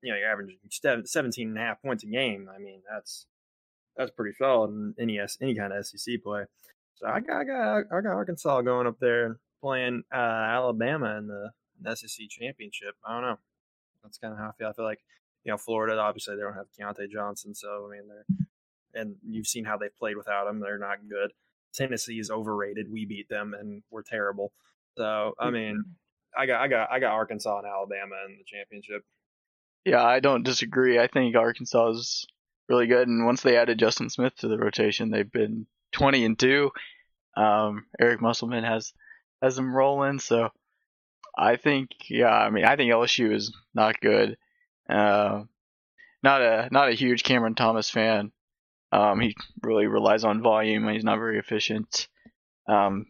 you 0.00 0.12
know, 0.12 0.18
you're 0.18 0.30
averaging 0.30 0.58
17 1.04 1.48
and 1.48 1.58
a 1.58 1.60
half 1.60 1.82
points 1.82 2.04
a 2.04 2.06
game. 2.06 2.48
I 2.54 2.60
mean, 2.60 2.82
that's 2.88 3.26
that's 3.96 4.12
pretty 4.12 4.36
solid 4.38 4.70
in 4.70 4.94
any 4.96 5.18
any 5.40 5.56
kind 5.56 5.72
of 5.72 5.84
SEC 5.84 6.22
play. 6.22 6.44
So 6.94 7.08
I 7.08 7.18
got 7.18 7.40
I 7.40 7.44
got 7.44 7.78
I 7.90 8.00
got 8.00 8.14
Arkansas 8.14 8.60
going 8.60 8.86
up 8.86 9.00
there 9.00 9.40
playing 9.62 10.02
uh, 10.12 10.16
Alabama 10.16 11.16
in 11.16 11.28
the, 11.28 11.50
in 11.78 11.84
the 11.84 11.96
SEC 11.96 12.28
championship. 12.28 12.94
I 13.06 13.14
don't 13.14 13.22
know. 13.22 13.38
That's 14.02 14.18
kind 14.18 14.32
of 14.32 14.38
how 14.38 14.48
I 14.48 14.52
feel. 14.58 14.68
I 14.68 14.72
feel 14.72 14.84
like 14.84 15.00
you 15.44 15.52
know 15.52 15.58
Florida 15.58 15.98
obviously 15.98 16.36
they 16.36 16.42
don't 16.42 16.54
have 16.54 16.66
Keyontae 16.78 17.10
Johnson, 17.10 17.54
so 17.54 17.86
I 17.88 17.96
mean 17.96 18.08
they're 18.08 18.26
and 18.94 19.16
you've 19.26 19.46
seen 19.46 19.64
how 19.64 19.76
they've 19.76 19.96
played 19.96 20.16
without 20.16 20.48
him. 20.48 20.60
They're 20.60 20.78
not 20.78 20.98
good. 21.08 21.32
Tennessee 21.74 22.18
is 22.18 22.30
overrated. 22.30 22.90
We 22.90 23.06
beat 23.06 23.28
them 23.28 23.54
and 23.58 23.82
we're 23.90 24.02
terrible. 24.02 24.52
So 24.96 25.34
I 25.38 25.50
mean, 25.50 25.84
I 26.36 26.46
got 26.46 26.60
I 26.60 26.68
got 26.68 26.90
I 26.90 26.98
got 26.98 27.12
Arkansas 27.12 27.58
and 27.58 27.66
Alabama 27.66 28.16
in 28.28 28.38
the 28.38 28.44
championship. 28.44 29.04
Yeah, 29.84 30.04
I 30.04 30.20
don't 30.20 30.44
disagree. 30.44 30.98
I 30.98 31.06
think 31.06 31.34
Arkansas 31.34 31.90
is 31.90 32.26
really 32.68 32.86
good, 32.86 33.08
and 33.08 33.26
once 33.26 33.42
they 33.42 33.56
added 33.56 33.78
Justin 33.78 34.10
Smith 34.10 34.34
to 34.36 34.48
the 34.48 34.58
rotation, 34.58 35.10
they've 35.10 35.30
been 35.30 35.66
20 35.92 36.24
and 36.24 36.38
two. 36.38 36.70
Um, 37.36 37.86
Eric 37.98 38.20
Musselman 38.20 38.64
has 38.64 38.92
has 39.42 39.56
them 39.56 39.74
rolling, 39.74 40.20
so 40.20 40.50
I 41.36 41.56
think 41.56 41.90
yeah, 42.08 42.32
I 42.32 42.50
mean 42.50 42.64
I 42.64 42.76
think 42.76 42.92
LSU 42.92 43.34
is 43.34 43.54
not 43.74 44.00
good. 44.00 44.38
Uh, 44.88 45.44
not 46.22 46.40
a 46.40 46.68
not 46.70 46.88
a 46.88 46.94
huge 46.94 47.24
Cameron 47.24 47.54
Thomas 47.54 47.90
fan. 47.90 48.32
Um, 48.92 49.20
he 49.20 49.34
really 49.62 49.86
relies 49.86 50.24
on 50.24 50.42
volume. 50.42 50.84
And 50.84 50.94
he's 50.94 51.04
not 51.04 51.18
very 51.18 51.38
efficient. 51.38 52.08
Um, 52.68 53.06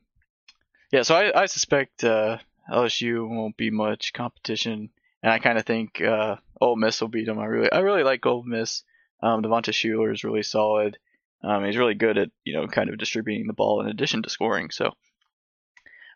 yeah, 0.92 1.02
so 1.02 1.14
I, 1.16 1.42
I 1.42 1.46
suspect 1.46 2.04
uh, 2.04 2.38
LSU 2.70 3.28
won't 3.28 3.56
be 3.56 3.70
much 3.70 4.12
competition, 4.12 4.90
and 5.22 5.32
I 5.32 5.38
kind 5.38 5.58
of 5.58 5.64
think 5.64 6.00
uh, 6.00 6.36
Ole 6.60 6.76
Miss 6.76 7.00
will 7.00 7.08
beat 7.08 7.26
them. 7.26 7.38
I 7.38 7.46
really 7.46 7.72
I 7.72 7.80
really 7.80 8.04
like 8.04 8.24
Ole 8.24 8.44
Miss. 8.44 8.84
Um, 9.22 9.42
Devontae 9.42 9.72
Shuler 9.72 10.12
is 10.12 10.24
really 10.24 10.42
solid. 10.42 10.98
Um, 11.44 11.64
he's 11.64 11.76
really 11.76 11.94
good 11.94 12.18
at 12.18 12.30
you 12.44 12.54
know 12.54 12.66
kind 12.68 12.88
of 12.88 12.98
distributing 12.98 13.46
the 13.46 13.52
ball 13.52 13.80
in 13.80 13.88
addition 13.88 14.22
to 14.22 14.30
scoring. 14.30 14.70
So 14.70 14.92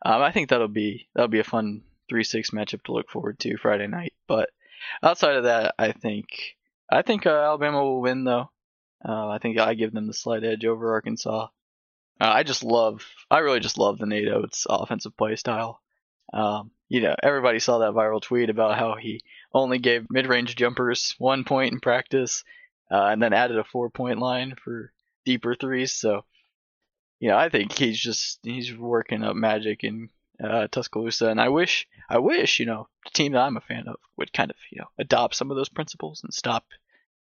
um, 0.05 0.23
I 0.23 0.33
think 0.33 0.51
that'll 0.51 0.69
be 0.69 1.09
that'll 1.15 1.29
be 1.29 1.41
a 1.41 1.45
fun 1.45 1.83
three 2.09 2.25
six 2.25 2.51
matchup 2.51 2.83
to 2.85 2.93
look 2.93 3.11
forward 3.11 3.39
to 3.41 3.57
Friday 3.57 3.87
night. 3.87 4.15
But 4.27 4.51
outside 5.03 5.37
of 5.37 5.45
that, 5.45 5.75
I 5.79 5.93
think 5.93 6.27
I 6.91 7.03
think 7.03 7.27
uh, 7.27 7.31
Alabama 7.31 7.83
will 7.83 8.01
win 8.01 8.25
though. 8.25 8.51
Uh, 9.07 9.29
I 9.29 9.39
think 9.39 9.59
I 9.59 9.75
give 9.75 9.93
them 9.93 10.07
the 10.07 10.15
slight 10.15 10.45
edge 10.45 10.65
over 10.65 10.93
Arkansas. 10.93 11.49
Uh, 12.21 12.25
I 12.25 12.45
just 12.45 12.65
love, 12.65 13.07
I 13.31 13.39
really 13.39 13.61
just 13.61 13.79
love 13.79 13.99
the 13.99 14.07
Nate 14.07 14.29
Oats 14.29 14.67
offensive 14.69 15.17
play 15.17 15.37
style. 15.37 15.81
Um, 16.33 16.71
you 16.89 17.03
know, 17.03 17.15
everybody 17.23 17.59
saw 17.59 17.79
that 17.79 17.93
viral 17.93 18.23
tweet 18.23 18.49
about 18.49 18.79
how 18.79 18.97
he 18.97 19.21
only 19.53 19.79
gave 19.79 20.11
mid-range 20.11 20.57
jumpers 20.57 21.15
one 21.19 21.45
point 21.45 21.73
in 21.73 21.81
practice, 21.81 22.43
uh, 22.91 23.07
and 23.07 23.23
then 23.23 23.33
added 23.33 23.59
a 23.59 23.65
four-point 23.65 24.19
line 24.19 24.55
for 24.65 24.93
deeper 25.25 25.55
threes. 25.55 25.93
So, 25.93 26.25
you 27.21 27.29
know, 27.29 27.37
I 27.37 27.49
think 27.49 27.73
he's 27.73 27.99
just 27.99 28.41
he's 28.43 28.75
working 28.75 29.23
up 29.23 29.37
magic 29.37 29.85
in 29.85 30.11
uh, 30.43 30.69
Tuscaloosa, 30.69 31.29
and 31.29 31.41
I 31.41 31.49
wish, 31.49 31.87
I 32.09 32.19
wish, 32.19 32.61
you 32.61 32.67
know, 32.67 32.89
the 33.05 33.11
team 33.11 33.33
that 33.33 33.41
I'm 33.41 33.57
a 33.57 33.61
fan 33.61 33.89
of 33.89 33.97
would 34.17 34.33
kind 34.33 34.51
of, 34.51 34.57
you 34.71 34.81
know, 34.81 34.89
adopt 34.99 35.35
some 35.35 35.51
of 35.51 35.57
those 35.57 35.69
principles 35.69 36.23
and 36.23 36.33
stop 36.33 36.67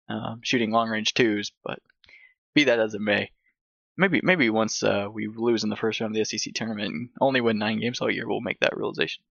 um, 0.10 0.40
shooting 0.44 0.72
long-range 0.72 1.14
twos. 1.14 1.52
But 1.64 1.80
be 2.54 2.66
that 2.66 2.80
as 2.80 2.94
it 2.94 3.02
may, 3.02 3.32
maybe 3.98 4.22
maybe 4.24 4.50
once 4.50 4.82
uh, 4.82 5.08
we 5.12 5.28
lose 5.28 5.64
in 5.64 5.70
the 5.70 5.76
first 5.76 6.00
round 6.00 6.16
of 6.16 6.20
the 6.20 6.38
SEC 6.38 6.54
tournament 6.54 6.94
and 6.94 7.10
only 7.20 7.42
win 7.42 7.58
nine 7.58 7.80
games 7.80 8.00
all 8.00 8.12
year, 8.12 8.28
we'll 8.28 8.42
make 8.42 8.60
that 8.62 8.78
realization. 8.78 9.24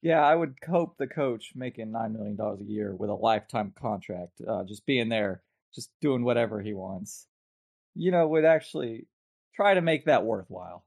Yeah, 0.00 0.24
I 0.24 0.34
would 0.34 0.60
cope 0.60 0.96
the 0.96 1.08
coach 1.08 1.52
making 1.56 1.90
nine 1.90 2.12
million 2.12 2.36
dollars 2.36 2.60
a 2.60 2.64
year 2.64 2.94
with 2.94 3.10
a 3.10 3.14
lifetime 3.14 3.72
contract, 3.76 4.40
uh, 4.46 4.62
just 4.62 4.86
being 4.86 5.08
there, 5.08 5.42
just 5.74 5.90
doing 6.00 6.22
whatever 6.22 6.60
he 6.60 6.72
wants. 6.72 7.26
You 7.96 8.12
know, 8.12 8.28
would 8.28 8.44
actually 8.44 9.06
try 9.58 9.74
to 9.74 9.80
make 9.80 10.04
that 10.04 10.24
worthwhile. 10.24 10.84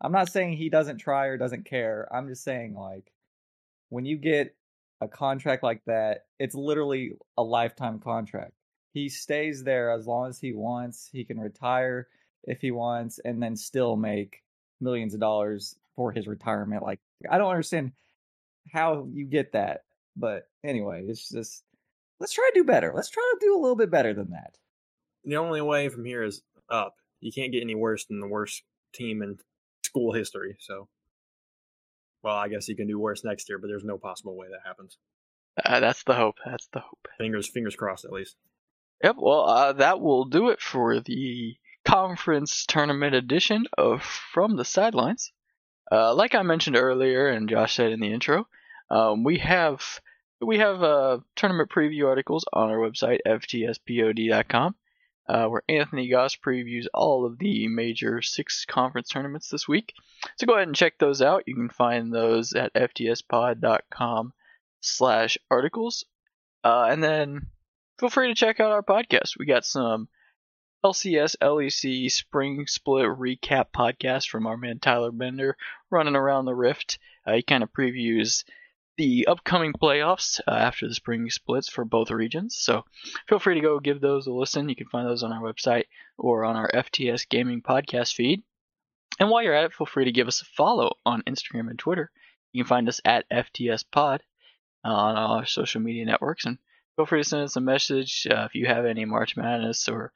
I'm 0.00 0.10
not 0.10 0.28
saying 0.28 0.56
he 0.56 0.68
doesn't 0.68 0.98
try 0.98 1.26
or 1.26 1.38
doesn't 1.38 1.64
care. 1.64 2.08
I'm 2.12 2.26
just 2.26 2.42
saying 2.42 2.74
like 2.74 3.12
when 3.88 4.04
you 4.04 4.16
get 4.16 4.56
a 5.00 5.06
contract 5.06 5.62
like 5.62 5.80
that, 5.86 6.24
it's 6.40 6.56
literally 6.56 7.12
a 7.38 7.42
lifetime 7.44 8.00
contract. 8.00 8.54
He 8.94 9.08
stays 9.08 9.62
there 9.62 9.92
as 9.92 10.08
long 10.08 10.28
as 10.28 10.40
he 10.40 10.52
wants. 10.52 11.08
He 11.12 11.24
can 11.24 11.38
retire 11.38 12.08
if 12.42 12.60
he 12.60 12.72
wants 12.72 13.20
and 13.24 13.40
then 13.40 13.54
still 13.54 13.94
make 13.94 14.42
millions 14.80 15.14
of 15.14 15.20
dollars 15.20 15.76
for 15.94 16.10
his 16.10 16.26
retirement. 16.26 16.82
Like 16.82 16.98
I 17.30 17.38
don't 17.38 17.50
understand 17.50 17.92
how 18.72 19.06
you 19.12 19.24
get 19.24 19.52
that. 19.52 19.84
But 20.16 20.48
anyway, 20.64 21.04
it's 21.06 21.28
just 21.28 21.62
let's 22.18 22.32
try 22.32 22.50
to 22.52 22.60
do 22.60 22.64
better. 22.64 22.92
Let's 22.92 23.10
try 23.10 23.22
to 23.22 23.46
do 23.46 23.56
a 23.56 23.60
little 23.60 23.76
bit 23.76 23.92
better 23.92 24.14
than 24.14 24.32
that. 24.32 24.58
The 25.24 25.36
only 25.36 25.60
way 25.60 25.88
from 25.90 26.04
here 26.04 26.24
is 26.24 26.42
up. 26.68 26.96
You 27.24 27.32
can't 27.32 27.52
get 27.52 27.62
any 27.62 27.74
worse 27.74 28.04
than 28.04 28.20
the 28.20 28.28
worst 28.28 28.62
team 28.92 29.22
in 29.22 29.38
school 29.82 30.12
history. 30.12 30.56
So, 30.60 30.88
well, 32.22 32.36
I 32.36 32.48
guess 32.48 32.68
you 32.68 32.76
can 32.76 32.86
do 32.86 32.98
worse 32.98 33.24
next 33.24 33.48
year, 33.48 33.58
but 33.58 33.68
there's 33.68 33.84
no 33.84 33.98
possible 33.98 34.36
way 34.36 34.48
that 34.48 34.66
happens. 34.66 34.98
Uh, 35.62 35.80
that's 35.80 36.02
the 36.04 36.14
hope. 36.14 36.36
That's 36.44 36.68
the 36.72 36.80
hope. 36.80 37.08
Fingers, 37.18 37.48
fingers 37.48 37.76
crossed, 37.76 38.04
at 38.04 38.12
least. 38.12 38.36
Yep. 39.02 39.16
Well, 39.18 39.48
uh, 39.48 39.72
that 39.74 40.00
will 40.00 40.24
do 40.26 40.50
it 40.50 40.60
for 40.60 41.00
the 41.00 41.56
conference 41.84 42.66
tournament 42.66 43.14
edition 43.14 43.66
of 43.76 44.02
From 44.02 44.56
the 44.56 44.64
Sidelines. 44.64 45.32
Uh, 45.90 46.14
like 46.14 46.34
I 46.34 46.42
mentioned 46.42 46.76
earlier, 46.76 47.28
and 47.28 47.48
Josh 47.48 47.74
said 47.74 47.92
in 47.92 48.00
the 48.00 48.12
intro, 48.12 48.46
um, 48.90 49.24
we 49.24 49.38
have 49.38 50.00
we 50.40 50.58
have 50.58 50.82
uh, 50.82 51.18
tournament 51.36 51.70
preview 51.70 52.06
articles 52.06 52.44
on 52.52 52.70
our 52.70 52.78
website 52.78 53.18
ftspod.com, 53.26 54.74
uh, 55.26 55.46
where 55.46 55.62
Anthony 55.68 56.08
Goss 56.08 56.36
previews 56.36 56.86
all 56.92 57.24
of 57.24 57.38
the 57.38 57.68
major 57.68 58.20
six 58.22 58.64
conference 58.64 59.08
tournaments 59.08 59.48
this 59.48 59.66
week. 59.66 59.94
So 60.36 60.46
go 60.46 60.54
ahead 60.54 60.68
and 60.68 60.76
check 60.76 60.98
those 60.98 61.22
out. 61.22 61.44
You 61.46 61.54
can 61.54 61.70
find 61.70 62.12
those 62.12 62.52
at 62.52 62.74
ftspod.com 62.74 64.32
slash 64.80 65.38
articles, 65.50 66.04
uh, 66.62 66.88
and 66.90 67.02
then 67.02 67.46
feel 67.98 68.10
free 68.10 68.28
to 68.28 68.34
check 68.34 68.60
out 68.60 68.72
our 68.72 68.82
podcast. 68.82 69.38
We 69.38 69.46
got 69.46 69.64
some 69.64 70.08
LCS 70.84 71.36
LEC 71.40 72.10
Spring 72.10 72.66
Split 72.66 73.06
Recap 73.06 73.66
podcast 73.74 74.28
from 74.28 74.46
our 74.46 74.58
man 74.58 74.78
Tyler 74.78 75.10
Bender 75.10 75.56
running 75.90 76.16
around 76.16 76.44
the 76.44 76.54
Rift. 76.54 76.98
Uh, 77.26 77.32
he 77.32 77.42
kind 77.42 77.62
of 77.62 77.72
previews 77.72 78.44
the 78.96 79.26
upcoming 79.26 79.72
playoffs 79.72 80.40
uh, 80.46 80.52
after 80.52 80.86
the 80.86 80.94
spring 80.94 81.28
splits 81.30 81.68
for 81.68 81.84
both 81.84 82.10
regions. 82.10 82.56
So 82.56 82.84
feel 83.28 83.38
free 83.38 83.54
to 83.54 83.60
go 83.60 83.80
give 83.80 84.00
those 84.00 84.26
a 84.26 84.32
listen. 84.32 84.68
You 84.68 84.76
can 84.76 84.86
find 84.86 85.08
those 85.08 85.22
on 85.22 85.32
our 85.32 85.40
website 85.40 85.84
or 86.16 86.44
on 86.44 86.56
our 86.56 86.70
FTS 86.72 87.28
Gaming 87.28 87.62
podcast 87.62 88.14
feed. 88.14 88.42
And 89.18 89.30
while 89.30 89.42
you're 89.42 89.54
at 89.54 89.64
it, 89.64 89.74
feel 89.74 89.86
free 89.86 90.04
to 90.04 90.12
give 90.12 90.28
us 90.28 90.42
a 90.42 90.46
follow 90.56 90.92
on 91.04 91.22
Instagram 91.22 91.70
and 91.70 91.78
Twitter. 91.78 92.10
You 92.52 92.64
can 92.64 92.68
find 92.68 92.88
us 92.88 93.00
at 93.04 93.28
FTS 93.30 93.84
Pod 93.90 94.22
uh, 94.84 94.88
on 94.88 95.16
our 95.16 95.46
social 95.46 95.80
media 95.80 96.04
networks. 96.04 96.44
And 96.44 96.58
feel 96.96 97.06
free 97.06 97.22
to 97.22 97.28
send 97.28 97.42
us 97.42 97.56
a 97.56 97.60
message 97.60 98.26
uh, 98.30 98.44
if 98.44 98.54
you 98.54 98.66
have 98.66 98.84
any 98.84 99.04
March 99.04 99.36
Madness 99.36 99.88
or 99.88 100.12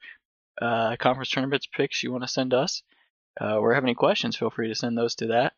uh, 0.61 0.95
conference 0.97 1.29
tournaments 1.29 1.67
picks 1.67 2.03
you 2.03 2.11
want 2.11 2.23
to 2.23 2.27
send 2.27 2.53
us, 2.53 2.83
uh, 3.39 3.57
or 3.57 3.73
have 3.73 3.83
any 3.83 3.95
questions, 3.95 4.35
feel 4.35 4.49
free 4.49 4.67
to 4.67 4.75
send 4.75 4.97
those 4.97 5.15
to 5.15 5.27
that 5.27 5.53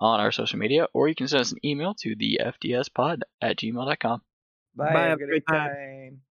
on 0.00 0.20
our 0.20 0.32
social 0.32 0.58
media, 0.58 0.88
or 0.92 1.08
you 1.08 1.14
can 1.14 1.28
send 1.28 1.40
us 1.42 1.52
an 1.52 1.58
email 1.64 1.94
to 1.94 2.14
the 2.16 2.40
ftspod 2.42 3.22
at 3.40 3.56
gmail.com. 3.58 4.22
Bye. 4.76 4.84
Bye, 4.90 5.08
have 5.08 5.10
have 5.10 5.20
a 5.20 5.20
a 5.20 5.26
good 5.26 5.30
great 5.30 5.46
time. 5.46 5.78
time. 5.78 6.25